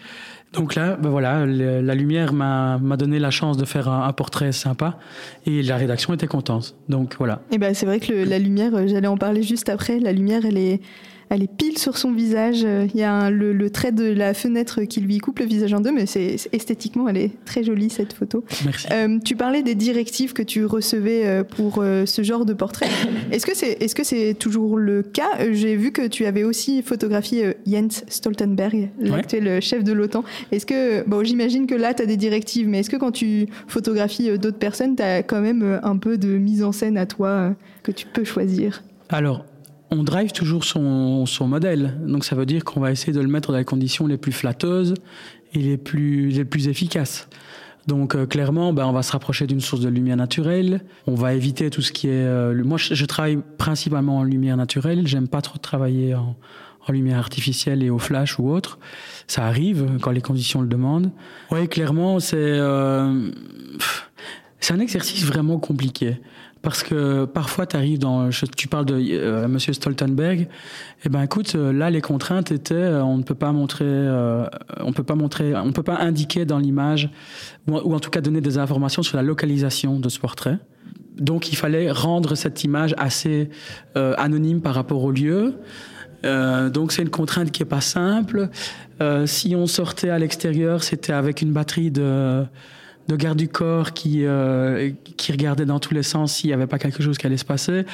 [0.53, 4.97] Donc là, ben voilà, la lumière m'a donné la chance de faire un, portrait sympa
[5.45, 6.75] et la rédaction était contente.
[6.87, 7.41] Donc voilà.
[7.51, 9.99] Et ben c'est vrai que la lumière, euh, j'allais en parler juste après.
[9.99, 10.81] La lumière, elle est
[11.29, 12.61] elle est pile sur son visage.
[12.61, 15.91] Il y a le, trait de la fenêtre qui lui coupe le visage en deux,
[15.91, 18.43] mais c'est esthétiquement, elle est très jolie cette photo.
[18.65, 18.87] Merci.
[18.91, 22.87] Euh, tu parlais des directives que tu recevais euh, pour euh, ce genre de portrait.
[23.31, 25.51] Est-ce que c'est est-ce que c'est toujours le cas?
[25.51, 30.23] J'ai vu que tu avais aussi photographié Jens Stoltenberg, l'actuel chef de l'OTAN.
[30.51, 33.47] Est-ce que bon, j'imagine que là tu as des directives, mais est-ce que quand tu
[33.67, 37.55] photographies d'autres personnes, tu as quand même un peu de mise en scène à toi
[37.83, 38.83] que tu peux choisir?
[39.09, 39.45] Alors,
[39.91, 41.97] on drive toujours son, son, modèle.
[42.06, 44.32] Donc ça veut dire qu'on va essayer de le mettre dans les conditions les plus
[44.32, 44.93] flatteuses
[45.54, 47.30] et les plus, les plus efficaces.
[47.88, 50.82] Donc euh, clairement, ben, on va se rapprocher d'une source de lumière naturelle.
[51.08, 52.26] On va éviter tout ce qui est.
[52.26, 55.08] Euh, moi, je, travaille principalement en lumière naturelle.
[55.08, 56.36] J'aime pas trop travailler en,
[56.86, 58.78] en, lumière artificielle et au flash ou autre.
[59.28, 61.12] Ça arrive quand les conditions le demandent.
[61.50, 63.32] Oui, clairement, c'est euh,
[64.60, 66.17] c'est un exercice vraiment compliqué
[66.67, 70.47] parce que parfois tu arrives dans tu parles de euh, monsieur Stoltenberg et
[71.06, 73.86] eh ben écoute euh, là les contraintes étaient euh, on ne peut pas montrer
[74.82, 77.10] on peut pas montrer on peut pas indiquer dans l'image
[77.69, 80.58] ou, en tout cas donner des informations sur la localisation de ce portrait
[81.15, 83.49] donc il fallait rendre cette image assez
[83.95, 85.53] anonyme par rapport au lieu
[86.23, 88.49] donc c'est une contrainte qui est pas simple.
[89.25, 92.43] si on sortait à l'extérieur, c'était avec une batterie de
[93.07, 94.25] de garde du corps qui
[95.17, 97.45] qui regardait dans tous les sens s'il n'y avait pas quelque chose qui allait se
[97.45, 97.85] passer.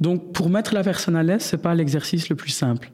[0.00, 2.90] Donc pour mettre la personne à l'aise, c'est pas l'exercice le plus simple.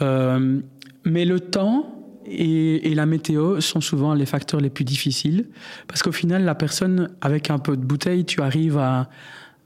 [0.00, 5.46] mais le temps et, la météo sont souvent les facteurs les plus difficiles
[5.88, 9.08] parce qu'au final, la personne, avec un peu de bouteille, tu arrives à,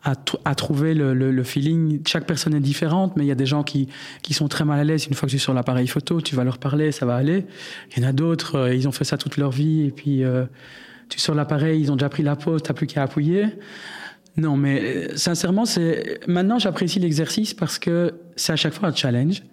[0.02, 2.00] à, trouver le, feeling.
[2.06, 3.88] Chaque personne est différente, mais il y a des gens qui,
[4.22, 5.06] qui sont très mal à l'aise.
[5.06, 7.46] Une fois que tu es sur l'appareil photo, tu vas leur parler, ça va aller.
[7.90, 10.24] Il y en a d'autres, euh, ils ont fait ça toute leur vie, et puis
[10.24, 10.44] euh,
[11.14, 13.46] tu sors l'appareil, ils ont déjà pris la pause, tu n'as plus qu'à appuyer.
[14.37, 18.94] Non, mais euh, sincèrement, c'est maintenant j'apprécie l'exercice parce que c'est à chaque fois un
[18.94, 19.44] challenge.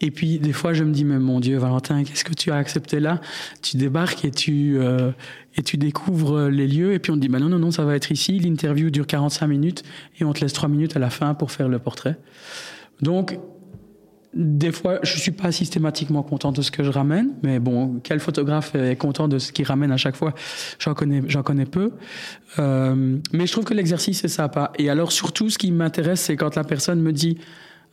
[0.00, 2.56] Et puis des fois, je me dis, mais mon Dieu, Valentin, qu'est-ce que tu as
[2.56, 3.20] accepté là?
[3.60, 5.12] Tu débarques et tu euh,
[5.54, 6.94] et tu découvres les lieux.
[6.94, 8.38] Et puis on te dit, bah non, non, non, ça va être ici.
[8.38, 9.82] L'interview dure 45 minutes
[10.18, 12.16] et on te laisse 3 minutes à la fin pour faire le portrait.
[13.02, 13.38] Donc
[14.34, 18.20] des fois, je suis pas systématiquement content de ce que je ramène, mais bon, quel
[18.20, 20.34] photographe est content de ce qu'il ramène à chaque fois?
[20.78, 21.92] J'en connais, j'en connais peu.
[22.58, 24.72] Euh, mais je trouve que l'exercice est sympa.
[24.78, 27.38] Et alors surtout, ce qui m'intéresse, c'est quand la personne me dit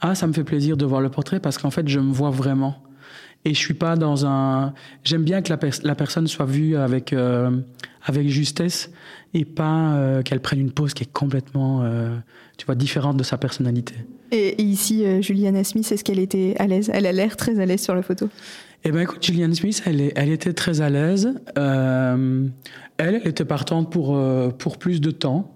[0.02, 2.30] ah, ça me fait plaisir de voir le portrait parce qu'en fait, je me vois
[2.30, 2.76] vraiment.
[3.46, 4.74] Et je suis pas dans un.
[5.04, 7.52] J'aime bien que la, la, personne soit vue avec, euh,
[8.06, 8.90] avec justesse
[9.34, 12.16] et pas euh, qu'elle prenne une pose qui est complètement, euh,
[12.58, 13.96] tu vois, différente de sa personnalité.
[14.32, 16.90] Et, ici, Juliana Smith, est-ce qu'elle était à l'aise?
[16.94, 18.30] Elle a l'air très à l'aise sur la photo.
[18.86, 21.34] Eh ben, écoute, Juliana Smith, elle, est, elle était très à l'aise.
[21.56, 22.52] elle,
[22.98, 24.18] elle était partante pour,
[24.58, 25.54] pour plus de temps.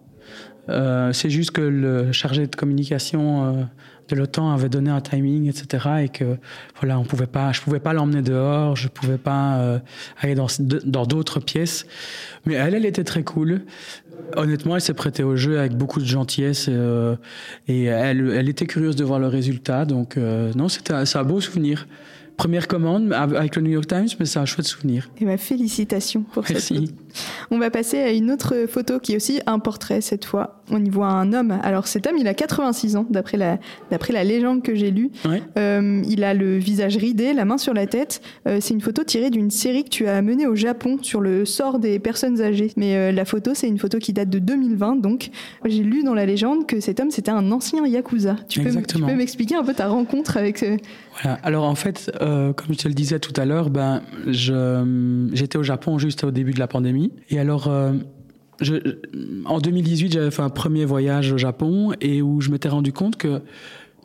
[0.68, 3.68] C'est juste que le chargé de communication
[4.10, 5.88] de l'OTAN avait donné un timing, etc.
[6.04, 6.38] Et que
[6.80, 9.80] voilà, on pouvait pas, je pouvais pas l'emmener dehors, je pouvais pas euh,
[10.20, 11.86] aller dans d'autres pièces.
[12.46, 13.62] Mais elle, elle était très cool.
[14.36, 17.16] Honnêtement, elle s'est prêtée au jeu avec beaucoup de gentillesse euh,
[17.68, 19.86] et elle, elle était curieuse de voir le résultat.
[19.86, 21.88] Donc euh, non, c'était un beau souvenir
[22.38, 25.10] première commande avec le New York Times, mais c'est un chouette souvenir.
[25.20, 26.94] Et ma félicitations pour Merci.
[27.50, 30.62] On va passer à une autre photo qui est aussi un portrait cette fois.
[30.70, 31.60] On y voit un homme.
[31.64, 33.58] Alors cet homme, il a 86 ans d'après la
[33.90, 35.10] d'après la légende que j'ai lue.
[35.58, 38.22] Euh, il a le visage ridé, la main sur la tête.
[38.48, 41.46] Euh, c'est une photo tirée d'une série que tu as menée au Japon sur le
[41.46, 42.72] sort des personnes âgées.
[42.78, 44.98] Mais euh, la photo, c'est une photo qui date de 2020.
[44.98, 45.30] Donc
[45.66, 48.36] j'ai lu dans la légende que cet homme c'était un ancien yakuza.
[48.48, 50.78] Tu peux, tu peux m'expliquer un peu ta rencontre avec ce...
[51.22, 51.40] Voilà.
[51.44, 55.98] Alors en fait, comme je te le disais tout à l'heure, ben j'étais au Japon
[55.98, 57.12] juste au début de la pandémie.
[57.30, 57.94] Et alors, euh,
[58.62, 58.76] je,
[59.46, 63.18] en 2018, j'avais fait un premier voyage au Japon et où je m'étais rendu compte
[63.18, 63.42] que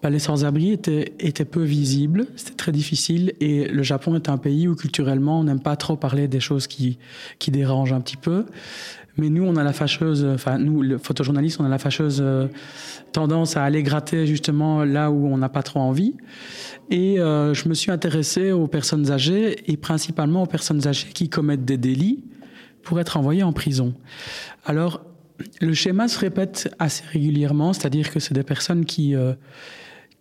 [0.02, 4.36] bah, les sans-abri étaient, étaient, peu visibles, c'était très difficile et le Japon est un
[4.36, 6.98] pays où culturellement on n'aime pas trop parler des choses qui,
[7.38, 8.46] qui dérangent un petit peu.
[9.18, 12.48] Mais nous, on a la fâcheuse, enfin nous, le photojournaliste, on a la fâcheuse euh,
[13.12, 16.14] tendance à aller gratter justement là où on n'a pas trop envie.
[16.90, 21.28] Et euh, je me suis intéressé aux personnes âgées et principalement aux personnes âgées qui
[21.28, 22.24] commettent des délits
[22.82, 23.94] pour être envoyé en prison.
[24.64, 25.04] Alors,
[25.60, 29.34] le schéma se répète assez régulièrement, c'est-à-dire que c'est des personnes qui, euh,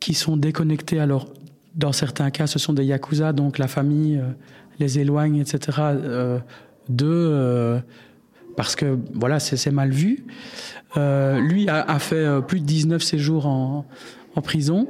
[0.02, 1.00] qui sont déconnectées.
[1.00, 1.30] Alors,
[1.76, 4.22] dans certains cas, ce sont des yakuza, donc la famille
[4.80, 5.78] les éloigne, etc.,
[6.90, 7.82] de
[8.56, 10.26] parce que voilà, c'est mal vu.
[10.96, 13.86] lui a, a, fait plus de 19 séjours en,
[14.36, 14.88] en prison.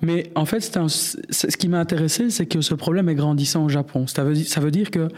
[0.00, 3.68] Mais en fait, un, ce qui m'a intéressé, c'est que ce problème est grandissant au
[3.68, 4.06] Japon.
[4.06, 5.08] Ça veut, ça veut dire que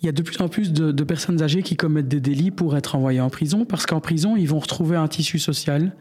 [0.00, 2.76] il y a de plus en plus de, personnes âgées qui commettent des délits pour
[2.76, 5.92] être envoyées en prison, parce qu'en prison, ils vont retrouver un tissu social,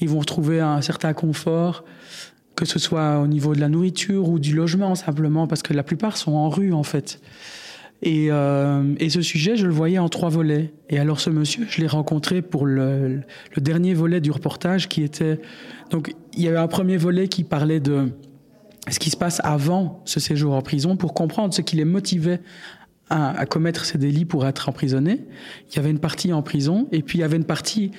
[0.00, 1.84] ils vont retrouver un certain confort,
[2.56, 5.82] que ce soit au niveau de la nourriture ou du logement simplement, parce que la
[5.82, 7.22] plupart sont en rue en fait.
[8.02, 10.72] Et, euh, et ce sujet, je le voyais en trois volets.
[10.88, 13.22] Et alors ce monsieur, je l'ai rencontré pour le,
[13.54, 15.40] le dernier volet du reportage qui était...
[15.90, 18.12] Donc il y avait un premier volet qui parlait de
[18.90, 22.40] ce qui se passe avant ce séjour en prison pour comprendre ce qui les motivait
[23.10, 25.24] à, commettre ces délits pour être emprisonné.
[25.70, 27.90] Il y avait une partie en prison et puis il y avait une partie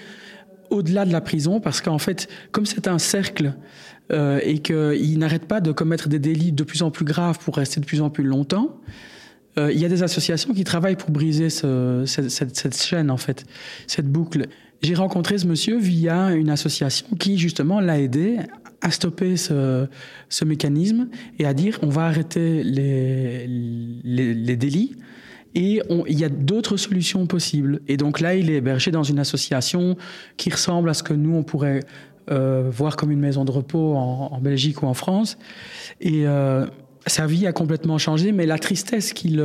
[0.69, 3.55] au-delà de la prison parce qu'en fait, comme c'est un cercle
[4.11, 7.55] euh, et qu'ils n'arrêtent pas de commettre des délits de plus en plus graves pour
[7.55, 8.79] rester de plus en plus longtemps,
[9.71, 13.45] il y a des associations qui travaillent pour briser ce, cette, chaîne, en fait,
[13.87, 14.47] cette boucle.
[14.81, 18.37] J'ai rencontré ce monsieur via une association qui, justement, l'a aidé
[18.81, 19.87] à stopper ce,
[20.45, 24.95] mécanisme et à dire on va arrêter les, délits
[25.55, 27.81] et il y a d'autres solutions possibles.
[27.87, 29.97] Et donc là, il est hébergé dans une association
[30.37, 31.81] qui ressemble à ce que nous, on pourrait
[32.29, 35.37] euh, voir comme une maison de repos en, en Belgique ou en France.
[35.99, 36.67] Et euh,
[37.09, 39.37] sa vie a complètement changé, mais la tristesse qui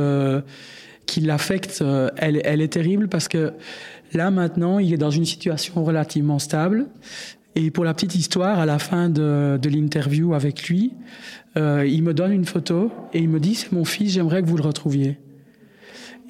[1.05, 3.53] qui l'affecte, euh, elle, est terrible parce que
[4.13, 6.87] là maintenant, il est dans une situation relativement stable
[7.55, 10.93] Et pour la petite histoire, à la fin de, de l'interview avec lui,
[11.57, 14.47] euh, il me donne une photo et il me dit c'est mon fils, j'aimerais que
[14.47, 15.17] vous le retrouviez.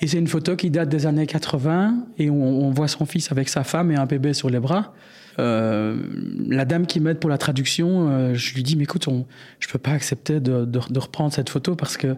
[0.02, 3.48] Et c'est une photo qui date des années 80 et on, voit son fils avec
[3.48, 4.93] sa femme et un bébé sur les bras.
[5.39, 5.98] Euh,
[6.48, 9.26] la dame qui m'aide pour la traduction, euh, je lui dis mais écoute, on,
[9.60, 12.15] je peux pas accepter de, de, de, reprendre cette photo parce que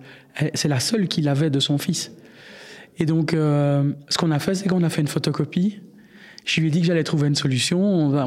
[0.54, 2.12] c'est la seule qu'il avait de son fils.
[3.00, 5.80] Et donc, euh, ce qu'on a fait, c'est qu'on a fait une photocopie.
[6.46, 7.82] Je lui ai dit que j'allais trouver une solution.
[7.84, 8.26] On, va.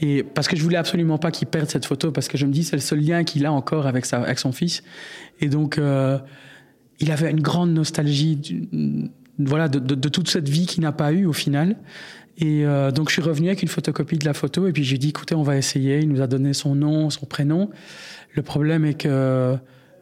[0.00, 2.52] Et parce que je voulais absolument pas qu'il perde cette photo, parce que je me
[2.52, 4.82] dis c'est le seul lien qu'il a encore avec sa, avec son fils.
[5.40, 6.18] Et donc, euh,
[7.00, 10.92] il avait une grande nostalgie, du, voilà, de, de, de, toute cette vie qu'il n'a
[10.92, 11.76] pas eue au final.
[12.38, 14.98] Et euh, donc, je suis revenu avec une photocopie de la photo, et puis j'ai
[14.98, 16.00] dit écoutez, on va essayer.
[16.00, 17.70] Il nous a donné son nom, son prénom.
[18.34, 19.56] Le problème est que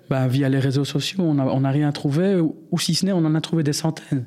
[0.08, 3.34] bah, via les réseaux sociaux, on n'a rien trouvé, ou, si ce n'est, on en
[3.34, 4.26] a trouvé des centaines.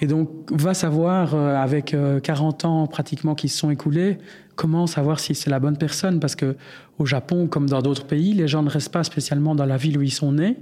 [0.00, 4.18] Et donc, va savoir, euh, avec euh, 40 ans pratiquement qui se sont écoulés,
[4.54, 6.56] comment savoir si c'est la bonne personne Parce que
[6.98, 9.98] au Japon, comme dans d'autres pays, les gens ne restent pas spécialement dans la ville
[9.98, 10.56] où ils sont nés.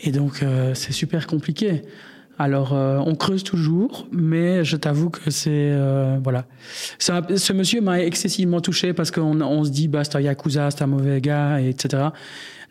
[0.00, 1.82] Et donc, euh, c'est super compliqué.
[2.38, 6.46] Alors, euh, on creuse toujours, mais je t'avoue que c'est euh, voilà.
[6.98, 10.82] Ce monsieur m'a excessivement touché parce qu'on on se dit, bah, c'est un yakuza, c'est
[10.82, 12.08] un mauvais gars, et etc.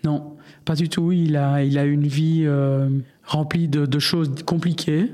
[0.04, 1.14] Non, pas du tout.
[1.14, 2.90] Il a, il a une vie euh,
[3.26, 5.12] remplie de, choses compliquées.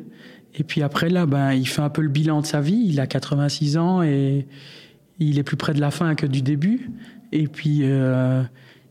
[0.56, 2.86] Et puis après, là, ben, il fait un peu le bilan de sa vie.
[2.88, 4.48] Il a 86 ans et
[5.20, 6.90] il est plus près de la fin que du début.
[7.32, 7.84] Et puis,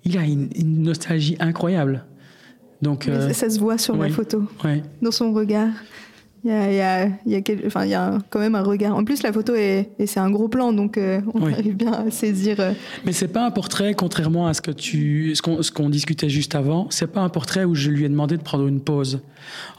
[0.05, 0.49] il a une,
[0.83, 2.05] nostalgie incroyable.
[2.83, 4.83] Donc, euh, ça, se voit sur oui, la photo, oui.
[5.03, 5.71] dans son regard.
[6.45, 8.39] Il y a, il y a, il y a, quel, enfin, il y a quand
[8.39, 8.95] même un regard.
[8.95, 11.53] En plus, la photo est, et c'est un gros plan, donc euh, on oui.
[11.53, 12.61] arrive bien à saisir.
[12.61, 12.73] Euh...
[13.05, 16.29] Mais c'est pas un portrait, contrairement à ce que tu, ce qu'on, ce qu'on discutait
[16.29, 16.87] juste avant.
[16.91, 19.21] C'est pas un portrait où je lui ai demandé de prendre une pause.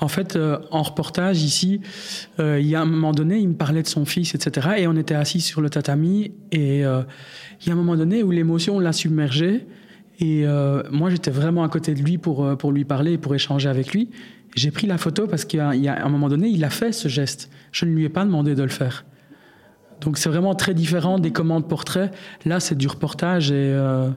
[0.02, 1.82] En fait, euh, en reportage ici,
[2.40, 4.70] euh, il y a un moment donné, il me parlait de son fils, etc.
[4.78, 7.04] Et on était assis sur le tatami, et euh,
[7.62, 9.66] il y a un moment donné où l'émotion l'a submergé.
[10.20, 13.18] Et euh, moi, j'étais vraiment à côté de lui pour, euh, pour lui parler et
[13.18, 14.10] pour échanger avec lui.
[14.56, 17.50] J'ai pris la photo parce a un moment donné, il a fait ce geste.
[17.72, 19.06] Je ne lui ai pas demandé de le faire.
[20.02, 22.14] Donc c'est vraiment très différent des commandes portraits.
[22.46, 24.10] Là, c'est du reportage et euh,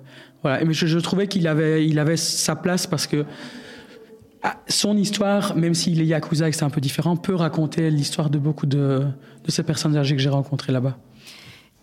[0.42, 0.64] voilà.
[0.64, 3.24] Mais je, je trouvais qu'il avait, il avait sa place parce que
[4.42, 7.90] ah, son histoire, même s'il est yakuza et que c'est un peu différent, peut raconter
[7.90, 9.02] l'histoire de beaucoup de,
[9.44, 10.96] de ces personnes âgées que j'ai rencontrées là-bas.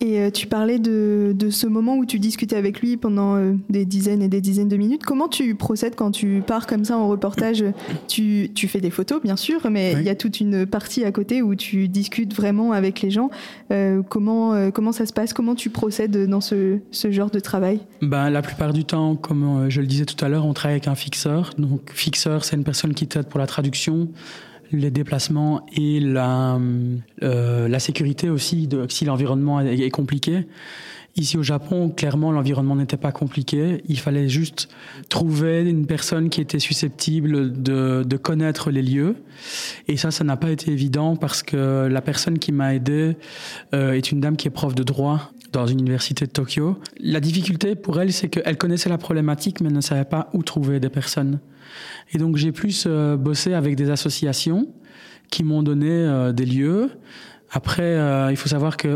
[0.02, 3.54] Et euh, tu parlais de, de, ce moment où tu discutais avec lui pendant euh,
[3.70, 5.04] des dizaines et des dizaines de minutes.
[5.04, 7.66] Comment tu procèdes quand tu pars comme ça en reportage?
[8.08, 10.02] Tu, tu fais des photos, bien sûr, mais oui.
[10.02, 13.30] il y a toute une partie à côté où tu discutes vraiment avec les gens.
[13.72, 15.34] Euh, comment, euh, comment ça se passe?
[15.34, 17.82] Comment tu procèdes dans ce, ce genre de travail?
[18.02, 20.88] Ben, La plupart du temps, comme je le disais tout à l'heure, on travaille avec
[20.88, 21.52] un fixeur.
[21.58, 24.08] Donc, fixeur, c'est une personne qui t'aide pour la traduction
[24.72, 26.60] les déplacements et la,
[27.24, 30.46] euh, la sécurité aussi, de, si l'environnement est, est, compliqué.
[31.16, 33.84] Ici au Japon, clairement, l'environnement n'était pas compliqué.
[33.88, 34.70] Il fallait juste
[35.10, 39.16] trouver une personne qui était susceptible de, de connaître les lieux.
[39.88, 43.18] Et ça, ça n'a pas été évident parce que la personne qui m'a aidé
[43.74, 46.78] euh, est une dame qui est prof de droit dans une université de Tokyo.
[47.00, 50.80] La difficulté pour elle, c'est qu'elle connaissait la problématique, mais ne savait pas où trouver
[50.80, 51.40] des personnes.
[52.14, 54.68] Et donc j'ai plus euh, bossé avec des associations
[55.30, 56.90] qui m'ont donné euh, des lieux.
[57.52, 58.96] Après, euh, il faut savoir que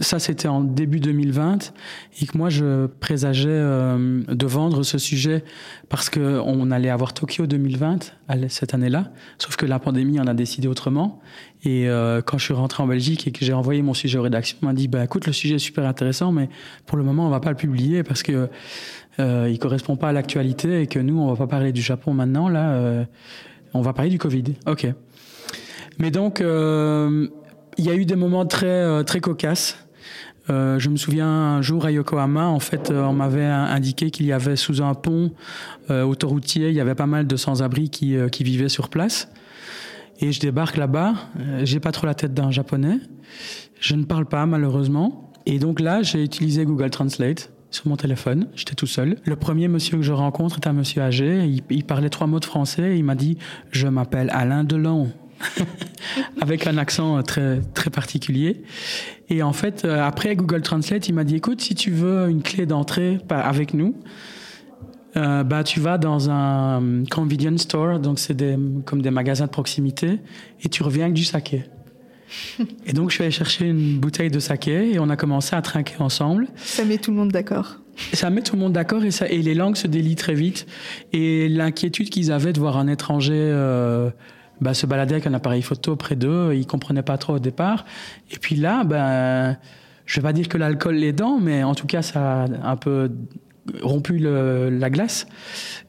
[0.00, 1.74] ça c'était en début 2020
[2.20, 5.44] et que moi je présageais de vendre ce sujet
[5.90, 8.14] parce que on allait avoir Tokyo 2020
[8.48, 11.20] cette année-là, sauf que la pandémie en a décidé autrement.
[11.64, 11.86] Et
[12.24, 14.66] quand je suis rentré en Belgique et que j'ai envoyé mon sujet aux rédactions, on
[14.66, 16.48] m'a dit bah écoute le sujet est super intéressant, mais
[16.86, 18.48] pour le moment on va pas le publier parce que
[19.20, 22.14] euh, il correspond pas à l'actualité et que nous on va pas parler du Japon
[22.14, 23.04] maintenant là, euh,
[23.72, 24.44] on va parler du Covid.
[24.66, 24.86] Ok.
[25.98, 27.28] Mais donc euh,
[27.76, 29.78] il y a eu des moments très euh, très cocasses.
[30.50, 34.26] Euh, je me souviens un jour à Yokohama, en fait, euh, on m'avait indiqué qu'il
[34.26, 35.32] y avait sous un pont
[35.90, 39.30] euh, autoroutier, il y avait pas mal de sans-abri qui, qui vivaient sur place.
[40.20, 41.14] Et je débarque là-bas,
[41.62, 42.98] j'ai pas trop la tête d'un japonais,
[43.80, 45.32] je ne parle pas malheureusement.
[45.46, 49.16] Et donc là, j'ai utilisé Google Translate sur mon téléphone, j'étais tout seul.
[49.24, 52.38] Le premier monsieur que je rencontre est un monsieur âgé, il, il parlait trois mots
[52.38, 53.36] de français, il m'a dit
[53.72, 55.10] «Je m'appelle Alain Delon».
[56.40, 58.62] avec un accent très très particulier.
[59.28, 62.42] Et en fait, euh, après Google Translate, il m'a dit écoute, si tu veux une
[62.42, 63.96] clé d'entrée avec nous,
[65.16, 69.50] euh, bah tu vas dans un convenience store, donc c'est des comme des magasins de
[69.50, 70.20] proximité,
[70.62, 71.64] et tu reviens avec du saké.
[72.86, 75.62] Et donc je suis allé chercher une bouteille de saké et on a commencé à
[75.62, 76.48] trinquer ensemble.
[76.56, 77.76] Ça met tout le monde d'accord.
[78.12, 80.66] Ça met tout le monde d'accord et, ça, et les langues se délient très vite.
[81.12, 84.10] Et l'inquiétude qu'ils avaient de voir un étranger euh,
[84.60, 87.84] bah, se balader avec un appareil photo près d'eux, ils comprenaient pas trop au départ.
[88.32, 89.56] Et puis là, ben,
[90.06, 92.76] je vais pas dire que l'alcool les dents, mais en tout cas, ça a un
[92.76, 93.10] peu
[93.82, 95.26] rompu la glace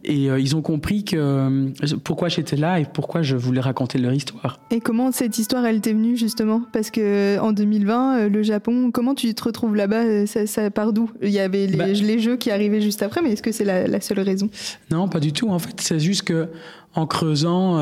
[0.06, 3.98] et euh, ils ont compris que euh, pourquoi j'étais là et pourquoi je voulais raconter
[3.98, 4.60] leur histoire.
[4.72, 6.62] Et comment cette histoire elle t'est venue justement?
[6.72, 10.26] Parce que en 2020, euh, le Japon, comment tu te retrouves là-bas?
[10.28, 11.10] Ça, part d'où?
[11.22, 13.66] Il y avait les, bah les, jeux qui arrivaient juste après, mais est-ce que c'est
[13.66, 14.50] la, seule raison?
[14.92, 15.50] Non, pas du tout.
[15.50, 16.48] En fait, c'est juste que
[16.94, 17.80] en creusant.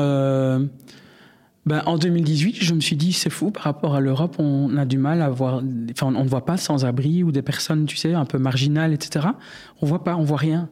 [1.66, 4.84] Ben, en 2018, je me suis dit, c'est fou, par rapport à l'Europe, on a
[4.84, 8.12] du mal à voir, enfin, on ne voit pas sans-abri ou des personnes, tu sais,
[8.12, 9.28] un peu marginales, etc.
[9.80, 10.68] On voit pas, on voit rien.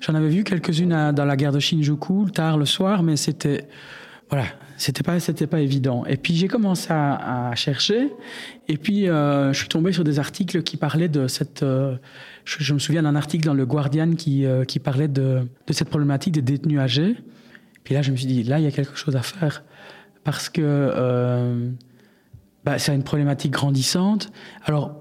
[0.00, 3.66] J'en avais vu quelques-unes dans la gare de Shinjuku, tard le soir, mais c'était,
[4.30, 4.44] voilà,
[4.76, 6.04] c'était pas, c'était pas évident.
[6.06, 8.12] Et puis j'ai commencé à, chercher,
[8.68, 11.96] et puis euh, je suis tombé sur des articles qui parlaient de cette, euh,
[12.44, 15.88] je, me souviens d'un article dans le Guardian qui, euh, qui parlait de, de cette
[15.88, 17.16] problématique des détenus âgés.
[17.82, 19.64] Puis là, je me suis dit, là, il y a quelque chose à faire
[20.28, 21.70] parce que euh,
[22.62, 24.30] bah, c'est une problématique grandissante.
[24.66, 24.94] Alors,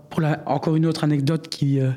[0.45, 1.91] encore une autre anecdote qui, euh,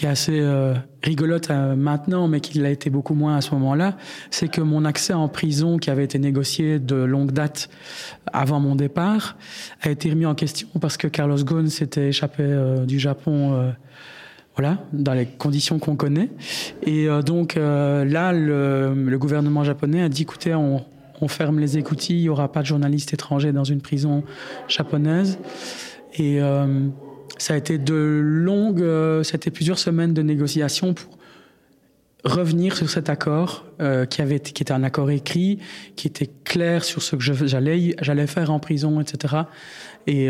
[0.00, 3.96] est assez euh, rigolote maintenant, mais qui l'a été beaucoup moins à ce moment-là,
[4.30, 7.68] c'est que mon accès en prison, qui avait été négocié de longue date
[8.32, 9.36] avant mon départ,
[9.80, 12.44] a été remis en question parce que Carlos Ghosn s'était échappé
[12.86, 13.72] du Japon.
[14.54, 16.30] voilà, dans les conditions qu'on connaît.
[16.84, 20.84] Et donc là, le, le, gouvernement japonais a dit, écoutez, on,
[21.22, 24.24] on ferme les écoutilles, il n'y aura pas de journalistes étrangers dans une prison
[24.68, 25.38] japonaise.
[26.14, 26.88] Et euh,
[27.38, 31.18] ça a été de longues, euh, c'était plusieurs semaines de négociations pour
[32.24, 35.58] revenir sur cet accord euh, qui avait qui était un accord écrit,
[35.96, 39.42] qui était clair sur ce que j'allais j'allais faire en prison, etc.
[40.06, 40.28] Et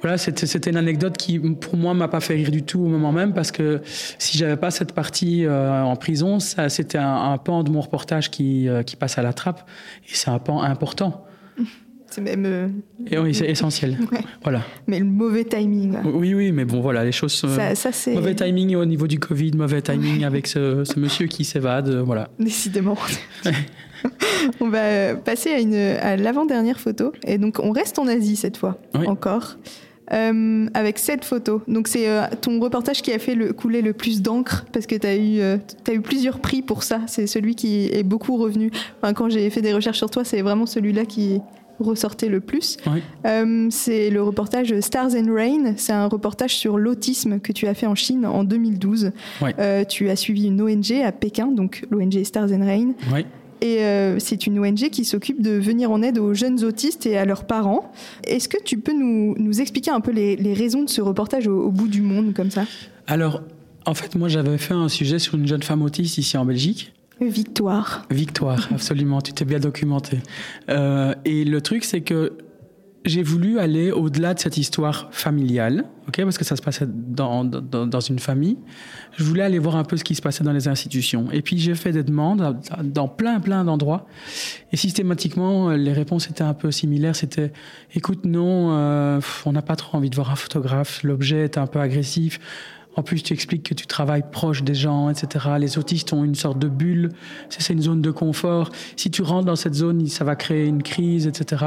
[0.00, 3.12] voilà, c'était une anecdote qui, pour moi, m'a pas fait rire du tout au moment
[3.12, 7.70] même, parce que si j'avais pas cette partie euh, en prison, c'était un, pan de
[7.70, 9.68] mon reportage qui, euh, qui passe à la trappe,
[10.04, 11.24] et c'est un pan important.
[12.10, 12.46] C'est même.
[12.46, 12.68] Euh,
[13.10, 13.98] et oui, c'est essentiel.
[14.42, 14.62] Voilà.
[14.86, 15.98] Mais le mauvais timing.
[16.06, 17.34] Oui, oui, mais bon, voilà, les choses.
[17.34, 21.44] Ça, ça mauvais timing au niveau du Covid, mauvais timing avec ce, ce, monsieur qui
[21.44, 22.30] s'évade, voilà.
[22.38, 22.96] Décidément.
[24.60, 27.12] on va passer à, une, à l'avant-dernière photo.
[27.26, 29.58] Et donc, on reste en Asie cette fois, encore.
[30.12, 31.60] Euh, avec cette photo.
[31.68, 34.94] Donc c'est euh, ton reportage qui a fait le, couler le plus d'encre parce que
[34.94, 37.00] tu as, eu, euh, as eu plusieurs prix pour ça.
[37.06, 38.70] C'est celui qui est beaucoup revenu.
[39.02, 41.40] Enfin, quand j'ai fait des recherches sur toi, c'est vraiment celui-là qui
[41.78, 42.78] ressortait le plus.
[43.70, 45.74] c'est le reportage Stars and Rain.
[45.76, 49.12] C'est un reportage sur l'autisme que tu as fait en Chine en 2012.
[49.88, 52.94] tu as suivi une ONG à Pékin, donc l'ONG Stars and Rain.
[53.60, 57.18] Et euh, c'est une ONG qui s'occupe de venir en aide aux jeunes autistes et
[57.18, 57.92] à leurs parents.
[58.24, 61.48] Est-ce que tu peux nous, nous expliquer un peu les, les, raisons de ce reportage
[61.48, 62.64] au, bout du monde comme ça?
[63.06, 63.42] Alors,
[63.86, 66.92] en fait, moi j'avais fait un sujet sur une jeune femme autiste ici en Belgique.
[67.20, 68.06] Victoire.
[68.10, 70.18] Victoire, absolument, tu t'es bien documenté.
[70.68, 72.32] Euh, et le truc, c'est que
[73.04, 77.44] j'ai voulu aller au-delà de cette histoire familiale, ok, parce que ça se passait dans,
[77.44, 78.58] dans, dans, une famille.
[79.16, 81.30] Je voulais aller voir un peu ce qui se passait dans les institutions.
[81.32, 84.06] Et puis j'ai fait des demandes dans plein plein d'endroits.
[84.72, 87.16] Et systématiquement, les réponses étaient un peu similaires.
[87.16, 87.52] C'était,
[87.94, 91.02] écoute, non, euh, on n'a pas trop envie de voir un photographe.
[91.02, 92.40] L'objet est un peu agressif.
[92.96, 95.46] En plus, tu expliques que tu travailles proche des gens, etc.
[95.60, 97.10] Les autistes ont une sorte de bulle.
[97.48, 98.70] C'est une zone de confort.
[98.96, 101.66] Si tu rentres dans cette zone, ça va créer une crise, etc.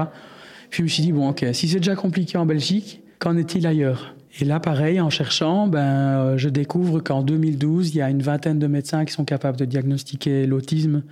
[0.72, 3.67] Puis je me suis dit, bon, ok, si c'est déjà compliqué en Belgique, qu'en est-il
[3.67, 4.15] ailleurs?
[4.39, 8.22] Et là, pareil, en cherchant, ben, euh, je découvre qu'en 2012, il y a une
[8.22, 11.03] vingtaine de médecins qui sont capables de diagnostiquer l'autisme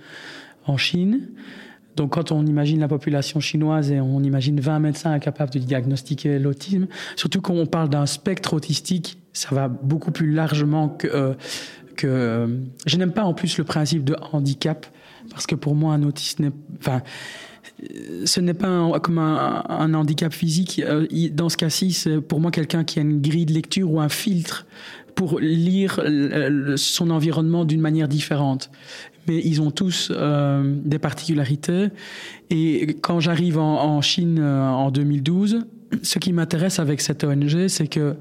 [0.66, 1.28] en Chine.
[1.96, 6.38] Donc quand on imagine la population chinoise et on imagine 20 médecins capables de diagnostiquer
[6.38, 6.86] l'autisme,
[7.16, 11.06] surtout quand on parle d'un spectre autistique, ça va beaucoup plus largement que...
[11.06, 11.34] Euh,
[11.96, 12.46] que euh,
[12.86, 14.86] je n'aime pas en plus le principe de handicap,
[15.28, 16.52] parce que pour moi un autiste n'est...
[16.78, 17.02] Enfin,
[18.24, 20.82] ce n'est pas comme un, handicap physique.
[20.84, 24.00] Euh, dans ce cas-ci, c'est pour moi quelqu'un qui a une grille de lecture ou
[24.00, 24.66] un filtre
[25.14, 26.00] pour lire
[26.76, 28.70] son environnement d'une manière différente.
[29.28, 31.88] Mais ils ont tous euh, des particularités.
[32.48, 35.66] Et quand j'arrive en, Chine euh, en 2012,
[36.02, 38.16] ce qui m'intéresse avec cette ONG, c'est que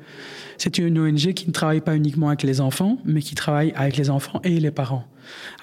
[0.58, 3.98] c'est une ONG qui ne travaille pas uniquement avec les enfants, mais qui travaille avec
[3.98, 5.06] les enfants et les parents.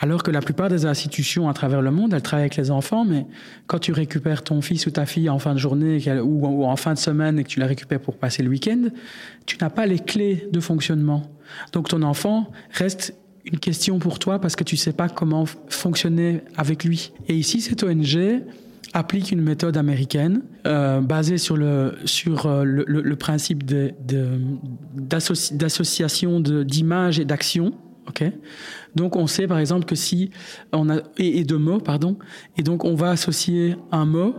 [0.00, 3.04] Alors que la plupart des institutions à travers le monde, elles travaillent avec les enfants,
[3.04, 3.26] mais
[3.66, 6.94] quand tu récupères ton fils ou ta fille en fin de journée ou en fin
[6.94, 8.84] de semaine et que tu la récupères pour passer le week-end,
[9.44, 11.22] tu n'as pas les clés de fonctionnement.
[11.72, 15.44] Donc ton enfant reste une question pour toi parce que tu ne sais pas comment
[15.68, 17.12] fonctionner avec lui.
[17.28, 18.42] Et ici, cette ONG
[18.96, 23.62] applique une méthode américaine euh, basée sur le, sur, euh, le, principe
[24.94, 27.74] d'association d'images et d'actions.
[28.94, 30.30] Donc on sait par exemple que si
[30.72, 32.16] on a et, de mots pardon
[32.56, 34.34] et donc on va associer un mot,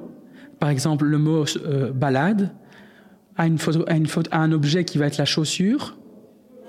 [0.60, 2.52] par exemple le mot euh, balade
[3.36, 5.97] à une photo, à une photo, à un objet qui va être la chaussure.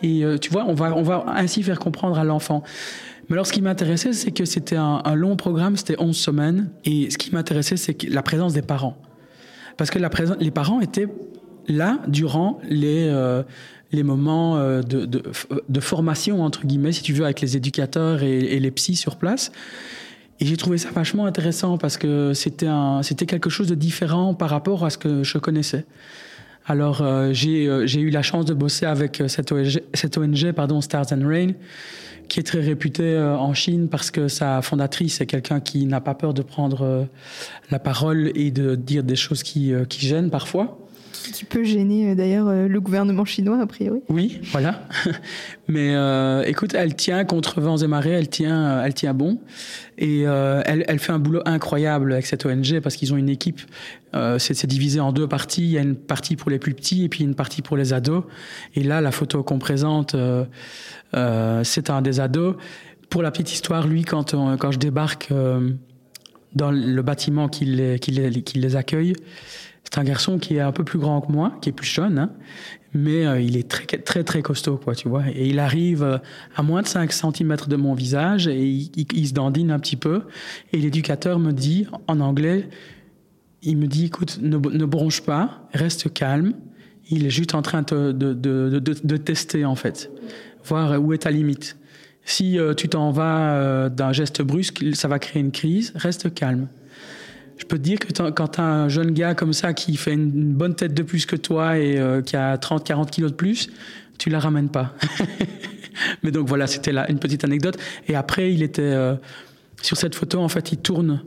[0.02, 2.62] Et euh, tu vois, on va, on va ainsi faire comprendre à l'enfant.
[3.28, 6.70] Mais alors, ce qui m'intéressait, c'est que c'était un, un, long programme, c'était 11 semaines.
[6.84, 8.96] Et ce qui m'intéressait, c'est la présence des parents.
[9.76, 11.08] Parce que la présence, les parents étaient
[11.68, 13.42] là durant les, euh,
[13.92, 15.22] les moments euh, de, de,
[15.68, 19.16] de, formation, entre guillemets, si tu veux, avec les éducateurs et, et les psys sur
[19.16, 19.52] place.
[20.40, 24.84] Et j'ai trouvé ça vachement intéressant parce que c'était quelque chose de différent par rapport
[24.84, 25.84] à ce que je connaissais.
[26.68, 30.18] Alors euh, j'ai, euh, j'ai eu la chance de bosser avec euh, cette ONG, cette
[30.18, 31.52] ONG pardon, Stars and Rain,
[32.28, 36.14] qui est très réputée en Chine parce que sa fondatrice est quelqu'un qui n'a pas
[36.14, 37.08] peur de prendre
[37.70, 40.78] la parole et de dire des choses qui, qui gênent parfois
[41.32, 44.00] qui peut gêner euh, d'ailleurs euh, le gouvernement chinois a priori.
[44.08, 44.86] Oui, voilà.
[45.68, 49.38] Mais euh, écoute, elle tient contre vents et marées, elle tient, elle tient bon,
[49.98, 53.60] et elle, elle, fait un boulot incroyable avec cette ONG parce qu'ils ont une équipe.
[54.38, 55.64] C'est divisé en deux parties.
[55.64, 57.92] Il y a une partie pour les plus petits et puis une partie pour les
[57.92, 58.24] ados.
[58.74, 60.16] Et là, la photo qu'on présente,
[61.12, 62.54] c'est un des ados.
[63.10, 65.32] Pour la petite histoire, lui, quand quand je débarque
[66.54, 69.14] dans le bâtiment qui les, qui les, qui les accueille.
[69.84, 72.18] C'est un garçon qui est un peu plus grand que moi, qui est plus jeune,
[72.18, 72.30] hein,
[72.92, 75.24] mais euh, il est très, très, très costaud, quoi, tu vois.
[75.34, 76.18] Et il arrive euh,
[76.56, 80.22] à moins de 5 cm de mon visage et il, se dandine un petit peu.
[80.72, 82.68] Et l'éducateur me dit, en anglais,
[83.62, 86.52] il me dit, écoute, ne, bronche pas, reste calme.
[87.10, 90.10] Il est juste en train de, de, de, de tester, en fait,
[90.64, 91.78] voir où est ta limite.
[92.28, 96.34] Si euh, tu t'en vas euh, d'un geste brusque, ça va créer une crise, reste
[96.34, 96.68] calme
[97.58, 100.14] je peux te dire que quand tu as un jeune gars comme ça qui fait
[100.14, 103.36] une, bonne tête de plus que toi et euh, qui a 30, 40 kilos de
[103.36, 103.68] plus,
[104.18, 104.94] tu la ramènes pas.
[106.22, 107.76] Mais donc voilà, c'était là une petite anecdote.
[108.06, 109.14] Et après, il était euh,
[109.82, 111.22] sur cette photo, en fait, il tourne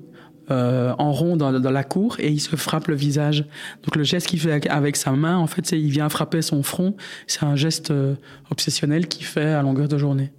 [0.52, 3.46] euh, en rond dans, la cour et il se frappe le visage.
[3.84, 6.42] Donc le geste qu'il fait avec, avec, sa main, en fait, c'est il vient frapper
[6.42, 6.96] son front.
[7.28, 8.16] C'est un geste euh,
[8.50, 10.32] obsessionnel qu'il fait à longueur de journée.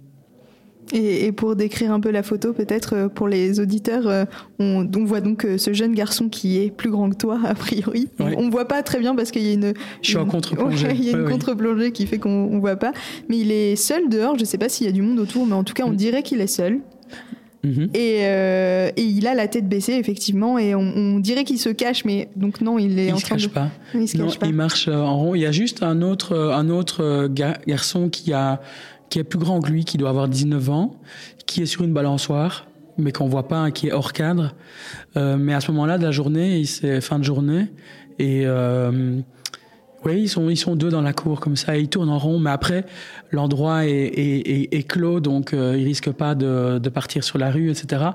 [0.91, 4.25] Et, et, pour décrire un peu la photo, peut-être euh, pour les auditeurs, euh,
[4.59, 7.55] on, on, voit donc euh, ce jeune garçon qui est plus grand que toi, a
[7.55, 8.09] priori.
[8.19, 8.35] Ouais.
[8.37, 9.73] On ne voit pas très bien parce qu'il y a une.
[10.01, 10.87] Je suis une, en contre-plongée.
[10.87, 12.91] Ouais, il y a une ouais, contre-plongée qui fait qu'on ne voit pas.
[13.29, 14.35] Mais il est seul dehors.
[14.35, 15.91] Je ne sais pas s'il y a du monde autour, mais en tout cas, on
[15.91, 15.95] mm.
[15.95, 16.81] dirait qu'il est seul.
[17.63, 17.89] Mm -hmm.
[17.93, 21.69] et, euh, et, il a la tête baissée, effectivement, et on, on dirait qu'il se
[21.69, 23.53] cache, mais donc non, il est il en se train cache de.
[23.53, 23.69] Pas.
[23.95, 24.47] Il se non, cache pas.
[24.47, 25.33] Il marche en rond.
[25.33, 27.29] Il y a juste un autre, un autre
[27.65, 28.59] garçon qui a
[29.13, 30.95] qui est plus grand que lui, qui doit avoir 19 ans,
[31.45, 32.65] qui est sur une balançoire,
[32.97, 34.55] mais qu'on voit pas, qui est hors cadre.
[35.17, 37.67] Euh, mais à ce moment-là de la journée, c'est fin de journée,
[38.17, 39.19] et euh,
[40.03, 42.17] oui, ils sont ils sont deux dans la cour comme ça, et ils tournent en
[42.17, 42.39] rond.
[42.39, 42.87] Mais après,
[43.29, 47.37] l'endroit est, est, est, est, clos, donc euh, ils risquent pas de, de partir sur
[47.37, 48.05] la rue, etc.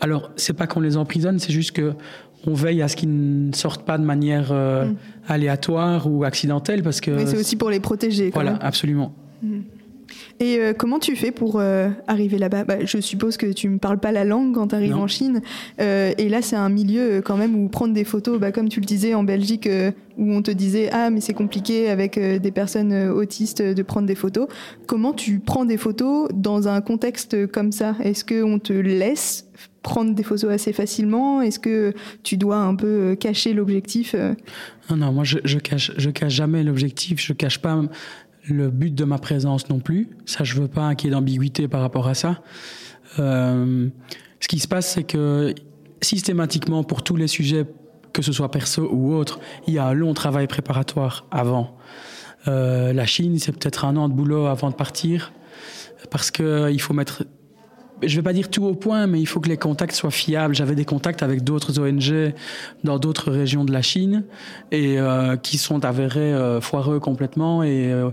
[0.00, 1.92] Alors c'est pas qu'on les emprisonne, c'est juste que
[2.48, 4.96] on veille à ce qu'ils ne sortent pas de manière euh, mm.
[5.28, 7.12] aléatoire ou accidentelle, parce que.
[7.12, 8.30] Mais c'est aussi pour les protéger.
[8.34, 9.14] Voilà, absolument.
[9.40, 9.60] Mm.
[10.40, 12.64] Et euh, comment tu fais pour euh, arriver là-bas?
[12.64, 15.42] Bah, Je suppose que tu ne parles pas la langue quand tu arrives en Chine.
[15.80, 18.68] Euh, et là, c'est un milieu euh, quand même où prendre des photos, bah, comme
[18.68, 22.18] tu le disais en Belgique, euh, où on te disait Ah, mais c'est compliqué avec
[22.18, 24.46] euh, des personnes autistes de prendre des photos.
[24.86, 27.96] Comment tu prends des photos dans un contexte comme ça?
[28.02, 29.46] Est-ce qu'on te laisse
[29.82, 31.42] prendre des photos assez facilement?
[31.42, 34.14] Est-ce que tu dois un peu cacher l'objectif
[34.90, 37.80] Non, non, moi je, je, cache, je cache jamais l'objectif, je cache pas
[38.48, 40.10] le but de ma présence non plus.
[40.26, 42.42] Ça, je veux pas qu'il y ait d'ambiguïté par rapport à ça.
[43.18, 43.88] Euh,
[44.40, 45.54] ce qui se passe, c'est que
[46.00, 47.66] systématiquement, pour tous les sujets,
[48.12, 51.76] que ce soit perso ou autre, il y a un long travail préparatoire avant.
[52.46, 55.32] Euh, la Chine, c'est peut-être un an de boulot avant de partir,
[56.10, 57.24] parce que euh, faut mettre
[58.02, 60.54] je vais pas dire tout au point, mais il faut que les contacts soient fiables.
[60.54, 62.32] J'avais des contacts avec d'autres ONG
[62.84, 64.24] dans d'autres régions de la Chine
[64.70, 68.10] et euh, qui sont avérés euh, foireux complètement et euh,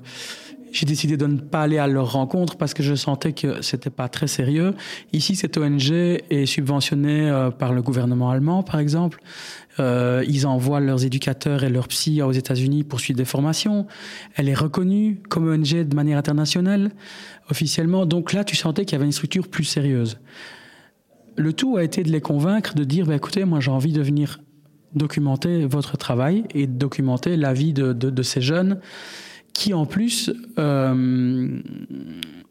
[0.75, 3.89] j'ai décidé de ne pas aller à leur rencontre parce que je sentais que c'était
[3.89, 4.73] pas très sérieux.
[5.13, 9.21] Ici, cette ONG est subventionnée euh, par le gouvernement allemand, par exemple.
[9.79, 13.87] Euh, ils envoient leurs éducateurs et leurs psys aux États-Unis pour suivre des formations.
[14.35, 16.91] Elle est reconnue comme ONG de manière internationale,
[17.49, 18.05] officiellement.
[18.05, 20.19] Donc là, tu sentais qu'il y avait une structure plus sérieuse.
[21.37, 24.01] Le tout a été de les convaincre de dire, bah, écoutez, moi j'ai envie de
[24.01, 24.39] venir
[24.93, 28.79] documenter votre travail et documenter la vie de, ces jeunes
[29.51, 31.59] qui en plus euh,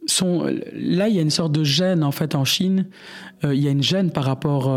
[0.07, 0.45] sont
[0.75, 2.87] là il y a une sorte de gêne en fait en Chine
[3.45, 4.69] euh, il y a une gêne par rapport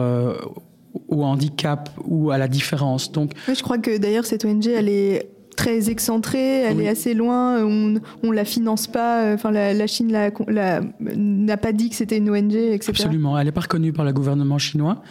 [1.07, 4.89] au handicap ou à la différence donc oui, je crois que d'ailleurs cette ONG elle
[4.89, 10.15] est très excentrée, elle est assez loin, on ne la finance pas, enfin la, Chine
[10.49, 12.89] n'a pas dit que c'était une ONG, etc.
[12.89, 15.01] Absolument, elle n'est pas reconnue par le gouvernement chinois.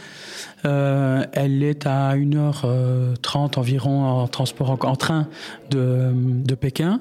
[0.64, 5.28] Euh, elle est à 1h30 environ en transport en, train
[5.70, 7.00] de, de Pékin.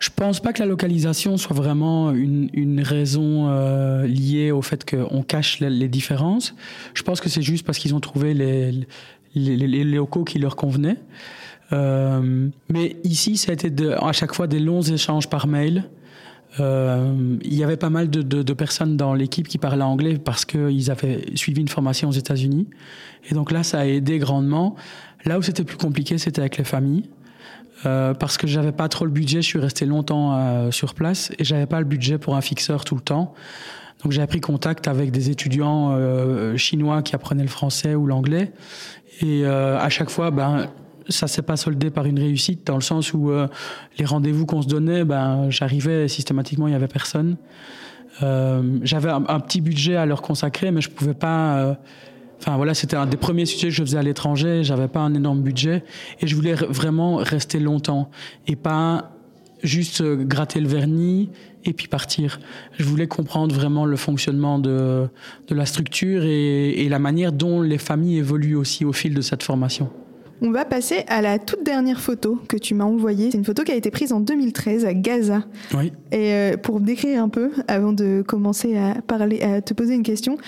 [0.00, 4.88] Je pense pas que la localisation soit vraiment une, une raison euh, liée au fait
[4.88, 6.54] qu'on cache les, différences.
[6.94, 8.72] Je pense que c'est juste parce qu'ils ont trouvé les,
[9.34, 10.96] les, les, locaux qui leur convenaient.
[11.72, 15.84] Euh, mais ici, ça a été de, à chaque fois des longs échanges par mail.
[16.60, 20.18] Euh, il y avait pas mal de, de, de personnes dans l'équipe qui parlaient anglais
[20.18, 22.68] parce qu'ils avaient suivi une formation aux États-Unis.
[23.30, 24.76] Et donc là, ça a aidé grandement.
[25.26, 27.04] Là où c'était plus compliqué, c'était avec les familles.
[27.86, 31.30] Euh, parce que j'avais pas trop le budget, je suis resté longtemps euh, sur place
[31.38, 33.34] et j'avais pas le budget pour un fixeur tout le temps.
[34.02, 38.52] Donc j'ai pris contact avec des étudiants euh, chinois qui apprenaient le français ou l'anglais
[39.22, 40.68] et à chaque fois, ben
[41.10, 43.30] ça s'est pas soldé par une réussite dans le sens où
[43.98, 47.36] les rendez-vous qu'on se donnait, ben j'arrivais systématiquement, il y avait personne.
[48.22, 51.76] j'avais un, un, petit budget à leur consacrer, mais je pouvais pas
[52.40, 54.64] Enfin voilà, c'était un des premiers sujets que je faisais à l'étranger.
[54.64, 55.84] J'avais pas un énorme budget
[56.20, 58.10] et je voulais vraiment rester longtemps
[58.46, 59.12] et pas
[59.62, 61.28] juste euh, gratter le vernis
[61.64, 62.40] et puis partir.
[62.78, 65.06] Je voulais comprendre vraiment le fonctionnement de,
[65.48, 69.20] de la structure et, et la manière dont les familles évoluent aussi au fil de
[69.20, 69.90] cette formation.
[70.42, 73.30] On va passer à la toute dernière photo que tu m'as envoyée.
[73.30, 75.44] C'est une photo qui a été prise en 2013 à Gaza.
[75.76, 75.92] Oui.
[76.12, 80.02] Et euh, pour décrire un peu, avant de commencer à parler, à te poser une
[80.02, 80.38] question,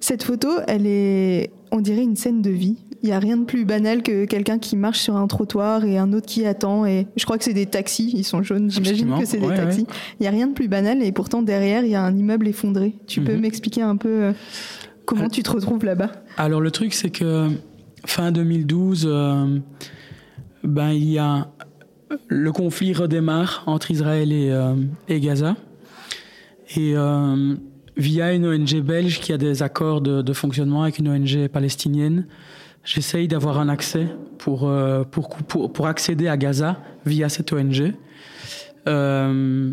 [0.00, 2.76] cette photo, elle est, on dirait une scène de vie.
[3.02, 5.98] Il n'y a rien de plus banal que quelqu'un qui marche sur un trottoir et
[5.98, 6.84] un autre qui attend.
[6.84, 9.86] Et je crois que c'est des taxis, ils sont jaunes, j'imagine que c'est des taxis.
[10.18, 12.48] Il n'y a rien de plus banal et pourtant derrière, il y a un immeuble
[12.48, 12.94] effondré.
[13.06, 13.40] Tu peux mhm.
[13.40, 14.32] m'expliquer un peu euh,
[15.04, 16.10] comment euh, tu te retrouves là-bas?
[16.36, 17.48] Alors le truc, c'est que
[18.04, 19.58] fin 2012, euh,
[20.64, 21.48] ben, il y a
[22.26, 24.50] le conflit redémarre entre Israël et,
[25.08, 25.56] et Gaza.
[26.76, 26.94] Et
[27.98, 32.26] via une ONG belge qui a des accords de, fonctionnement avec une ONG palestinienne.
[32.84, 34.06] J'essaye d'avoir un accès
[34.38, 37.92] pour, euh, pour, pour, pour, accéder à Gaza via cette ONG.
[38.86, 39.72] Euh,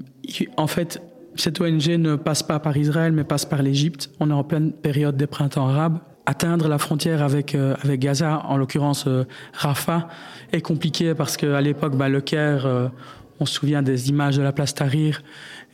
[0.58, 1.02] en fait,
[1.36, 4.10] cette ONG ne passe pas par Israël, mais passe par l'Égypte.
[4.20, 6.00] On est en pleine période des printemps arabes.
[6.26, 9.08] Atteindre la frontière avec, euh, avec Gaza, en l'occurrence
[9.54, 10.10] Rafah,
[10.52, 12.92] est compliqué parce qu'à l'époque, bah, le Caire,
[13.40, 15.22] on se souvient des images de la place Tahrir,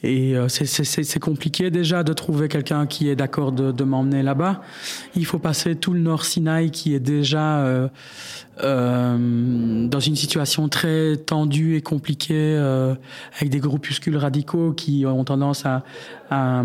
[0.04, 4.62] et euh, c'est compliqué déjà de trouver quelqu'un qui est d'accord de, de m'emmener là-bas.
[5.16, 7.88] Il faut passer tout le Nord Sinaï qui est déjà euh,
[8.64, 12.96] euh, dans une situation très tendue et compliquée, euh,
[13.38, 15.84] avec des groupuscules radicaux qui ont tendance à,
[16.32, 16.64] à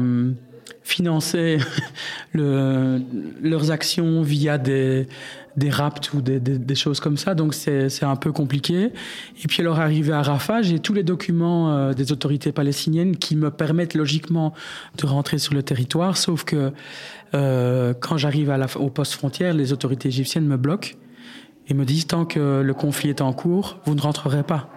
[0.83, 1.59] financer
[2.33, 3.03] le,
[3.43, 5.09] leurs actions via des,
[5.57, 7.35] des rapts ou des, des, des choses comme ça.
[7.35, 8.93] Donc c'est un peu compliqué.
[9.43, 13.37] Et puis alors arrivé à Rafah, j'ai tous les documents euh, des autorités palestiniennes qui
[13.37, 14.53] me permettent logiquement
[14.99, 16.17] de rentrer sur le territoire.
[16.17, 16.73] Sauf que
[17.35, 20.91] euh, quand j'arrive au poste frontière, les autorités égyptiennes me bloquent
[21.69, 24.69] et me disent tant que le conflit est en cours, vous ne rentrerez pas.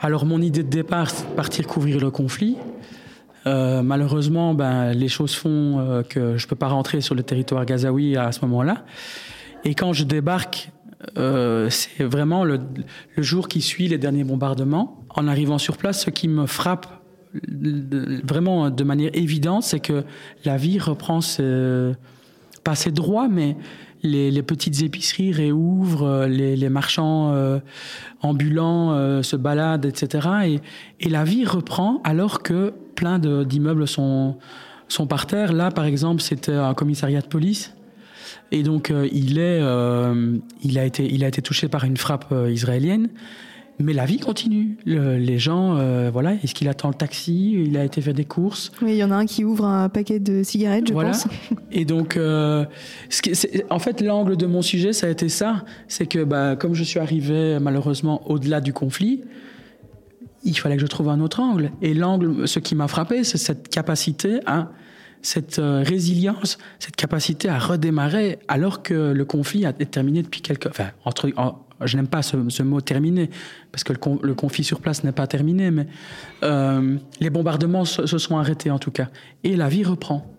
[0.00, 2.56] Alors mon idée de départ, c'est de partir couvrir le conflit.
[3.46, 7.64] Euh, malheureusement, ben, les choses font euh, que je peux pas rentrer sur le territoire
[7.64, 8.84] gazaoui à ce moment-là.
[9.64, 10.70] Et quand je débarque,
[11.18, 12.60] euh, c'est vraiment le,
[13.16, 15.00] le, jour qui suit les derniers bombardements.
[15.10, 16.86] En arrivant sur place, ce qui me frappe
[18.24, 20.04] vraiment de manière évidente, c'est que
[20.44, 21.92] la vie reprend ses,
[22.62, 23.56] pas ses droits, mais
[24.02, 27.58] les, les, petites épiceries réouvrent, les, les marchands euh,
[28.20, 30.28] ambulants euh, se baladent, etc.
[30.44, 30.60] Et,
[31.00, 34.36] et, la vie reprend alors que plein d'immeubles sont,
[34.88, 35.52] sont par terre.
[35.52, 37.74] Là, par exemple, c'était un commissariat de police.
[38.52, 41.96] Et donc, euh, il, est, euh, il, a été, il a été touché par une
[41.96, 43.08] frappe euh, israélienne.
[43.80, 44.76] Mais la vie continue.
[44.84, 47.54] Le, les gens, euh, voilà, est-ce qu'il attend le taxi?
[47.54, 48.70] Il a été faire des courses?
[48.80, 51.10] Oui, il y en a un qui ouvre un paquet de cigarettes, je voilà.
[51.10, 51.26] pense.
[51.72, 52.64] Et donc, euh,
[53.08, 53.32] ce qui,
[53.70, 55.64] en fait, l'angle de mon sujet, ça a été ça.
[55.88, 59.22] C'est que, bah, comme je suis arrivé malheureusement au-delà du conflit,
[60.44, 61.72] il fallait que je trouve un autre angle.
[61.82, 64.68] Et l'angle, ce qui m'a frappé, c'est cette capacité à
[65.24, 70.42] cette euh, résilience, cette capacité à redémarrer alors que le conflit a été terminé depuis
[70.42, 70.66] quelques...
[70.66, 73.30] Enfin, entre, en, je n'aime pas ce, mot terminé,
[73.72, 75.86] parce que le, conflit sur place n'est pas terminé, mais
[76.42, 79.08] euh, les bombardements se, sont arrêtés en tout cas.
[79.42, 80.30] Et la vie reprend.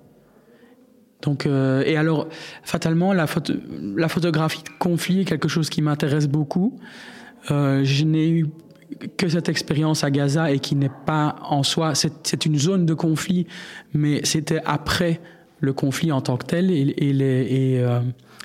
[1.23, 2.27] Donc, euh, et alors,
[2.63, 3.53] fatalement, la, photo,
[3.95, 6.79] la photographie de conflit est quelque chose qui m'intéresse beaucoup.
[7.49, 8.47] Je n'ai eu
[9.17, 12.93] que cette expérience à Gaza et qui n'est pas en soi, c'est une zone de
[12.93, 13.47] conflit,
[13.93, 15.21] mais c'était après
[15.59, 16.93] le conflit en tant que tel et,
[17.79, 18.01] euh,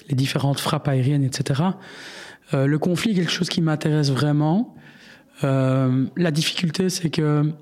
[0.09, 1.62] les différentes frappes aériennes, etc.
[2.53, 4.74] le conflit est quelque chose qui m'intéresse vraiment.
[5.43, 7.53] la difficulté, c'est que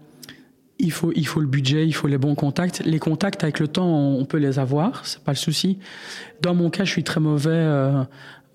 [0.79, 2.83] il faut, il faut le budget, il faut les bons contacts.
[2.85, 5.79] Les contacts, avec le temps, on, peut les avoir, c'est pas le souci.
[6.41, 8.05] Dans mon cas, je suis très mauvais euh,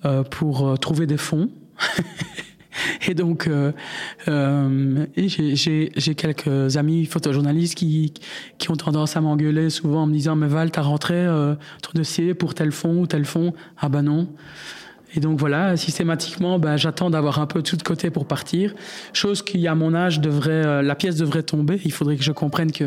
[0.05, 1.49] euh, pour euh, trouver des fonds.
[3.07, 3.49] et donc,
[4.27, 8.13] j'ai quelques amis photojournalistes qui,
[8.57, 11.25] qui ont tendance à m'engueuler souvent en me disant Mais Val, t'as rentré
[11.81, 14.27] ton dossier pour tel fonds ou tel fonds Ah ben non.
[15.15, 18.73] Et donc voilà, systématiquement, ben, j'attends d'avoir un peu tout de côté pour partir.
[19.13, 21.79] Chose qui, à mon âge, devrait, euh, la pièce devrait tomber.
[21.85, 22.85] Il faudrait que je comprenne que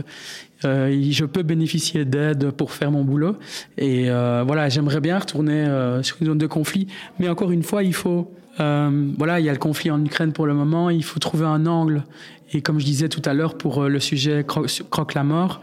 [0.65, 3.37] euh, je peux bénéficier d'aide pour faire mon boulot.
[3.79, 5.67] Et euh, voilà, j'aimerais bien retourner
[6.03, 6.89] sur une zone de conflit.
[7.21, 10.47] Mais encore une fois, il faut, voilà, il y a le conflit en Ukraine pour
[10.47, 10.91] le moment.
[10.91, 12.05] Il faut trouver un angle.
[12.53, 15.63] Et comme je disais tout à l'heure pour le sujet croque la mort,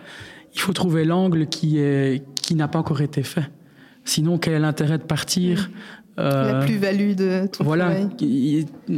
[0.53, 3.49] il faut trouver l'angle qui est qui n'a pas encore été fait.
[4.05, 5.69] Sinon, quel est l'intérêt de partir
[6.17, 7.91] la euh, plus-value de ton voilà,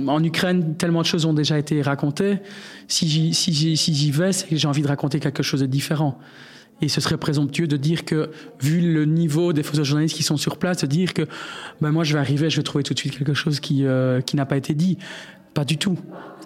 [0.07, 2.39] En Ukraine, tellement de choses ont déjà été racontées.
[2.87, 6.19] Si j'y si vais, c'est que j'ai envie de raconter quelque chose de différent.
[6.81, 8.29] Et ce serait présomptueux de dire que,
[8.61, 11.23] vu le niveau des photojournalistes qui sont sur place, de dire que
[11.79, 14.19] ben moi je vais arriver, je vais trouver tout de suite quelque chose qui, euh,
[14.21, 14.97] qui n'a pas été dit.
[15.53, 15.97] Pas du tout.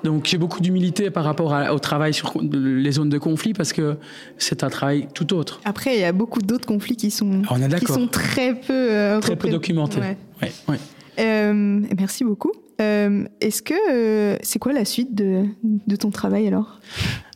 [0.03, 3.97] Donc j'ai beaucoup d'humilité par rapport au travail sur les zones de conflit parce que
[4.37, 5.59] c'est un travail tout autre.
[5.65, 9.35] Après, il y a beaucoup d'autres conflits qui sont, qui sont très peu, euh, très
[9.35, 9.99] peu documentés.
[10.41, 10.79] Ouais.
[11.19, 12.51] Euh, merci beaucoup.
[12.77, 16.79] Est-ce que c'est quoi la suite de, de ton travail alors?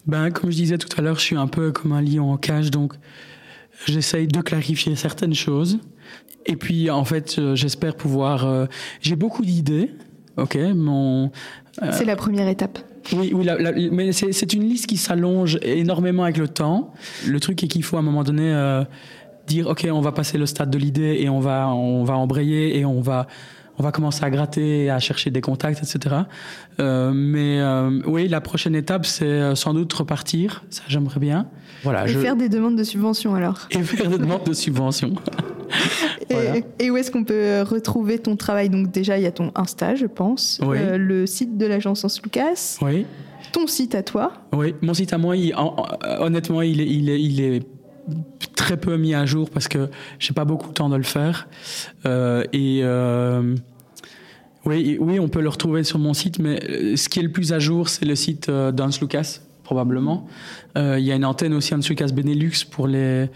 [0.05, 2.37] Ben comme je disais tout à l'heure, je suis un peu comme un lion en
[2.37, 2.93] cage, donc
[3.85, 5.79] j'essaye de clarifier certaines choses.
[6.45, 8.67] Et puis en fait, j'espère pouvoir.
[9.01, 9.91] j'ai beaucoup d'idées.
[10.35, 11.31] Ok, mon
[11.81, 12.79] euh, c'est la première étape.
[13.13, 13.47] Oui, oui
[13.91, 16.93] mais c'est une liste qui s'allonge énormément avec le temps.
[17.27, 18.83] Le truc est qu'il faut à un moment donné euh,
[19.47, 22.77] dire ok, on va passer le stade de l'idée et on va on va embrayer
[22.77, 23.27] et on va
[23.77, 26.15] on va commencer à gratter, à chercher des contacts, etc.
[26.79, 27.61] Euh, mais
[28.07, 30.63] oui, la prochaine étape, c'est sans doute repartir.
[30.69, 31.47] Ça, j'aimerais bien.
[31.83, 32.07] Voilà.
[32.07, 33.67] Et faire des demandes de subvention alors.
[33.71, 35.13] Et faire des demandes de subvention.
[36.79, 38.69] Et, où est-ce qu'on peut retrouver ton travail?
[38.69, 42.21] Donc déjà, il y a ton Insta, je pense, euh, le site de l'agence Hans
[42.23, 43.05] Lucas, oui.
[43.51, 44.33] ton site à toi.
[44.53, 45.35] Oui, mon site à moi,
[46.19, 47.63] honnêtement, il est, il, est, il est
[48.63, 49.89] très peu mis à jour parce que
[50.19, 51.47] j'ai pas beaucoup de temps de le faire.
[52.05, 53.55] Euh, et euh,
[54.65, 57.51] oui, oui, on peut le retrouver sur mon site, mais ce qui est le plus
[57.51, 60.27] à jour, c'est le site d'Hans Lucas probablement.
[60.75, 63.29] il y a une antenne aussi Hans Lucas Benelux pour les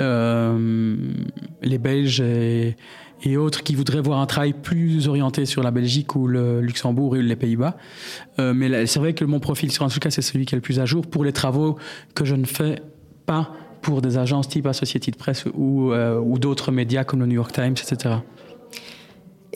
[0.00, 0.96] euh,
[1.62, 2.76] les Belges et,
[3.36, 7.14] autres qui voudraient voir un travail plus orienté sur la Belgique ou le Luxembourg ou
[7.14, 7.78] les Pays-Bas.
[8.38, 10.78] Euh, mais c'est vrai que mon profil sur cas c'est celui qui est le plus
[10.78, 11.78] à jour pour les travaux
[12.14, 12.82] que je ne fais
[13.24, 13.52] pas
[13.84, 17.52] pour des agences type Associated Press ou, euh, ou d'autres médias comme le New York
[17.52, 18.16] Times, etc.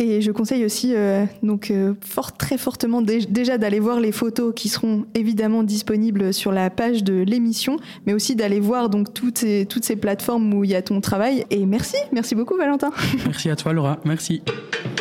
[0.00, 4.52] Et je conseille aussi euh, donc euh, fort, très fortement déjà d'aller voir les photos
[4.54, 9.38] qui seront évidemment disponibles sur la page de l'émission, mais aussi d'aller voir donc toutes
[9.38, 11.44] ces, toutes ces plateformes où il y a ton travail.
[11.50, 12.92] Et merci, merci beaucoup Valentin.
[13.26, 14.40] Merci à toi Laura, merci.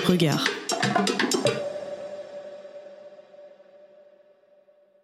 [0.07, 0.45] Regard.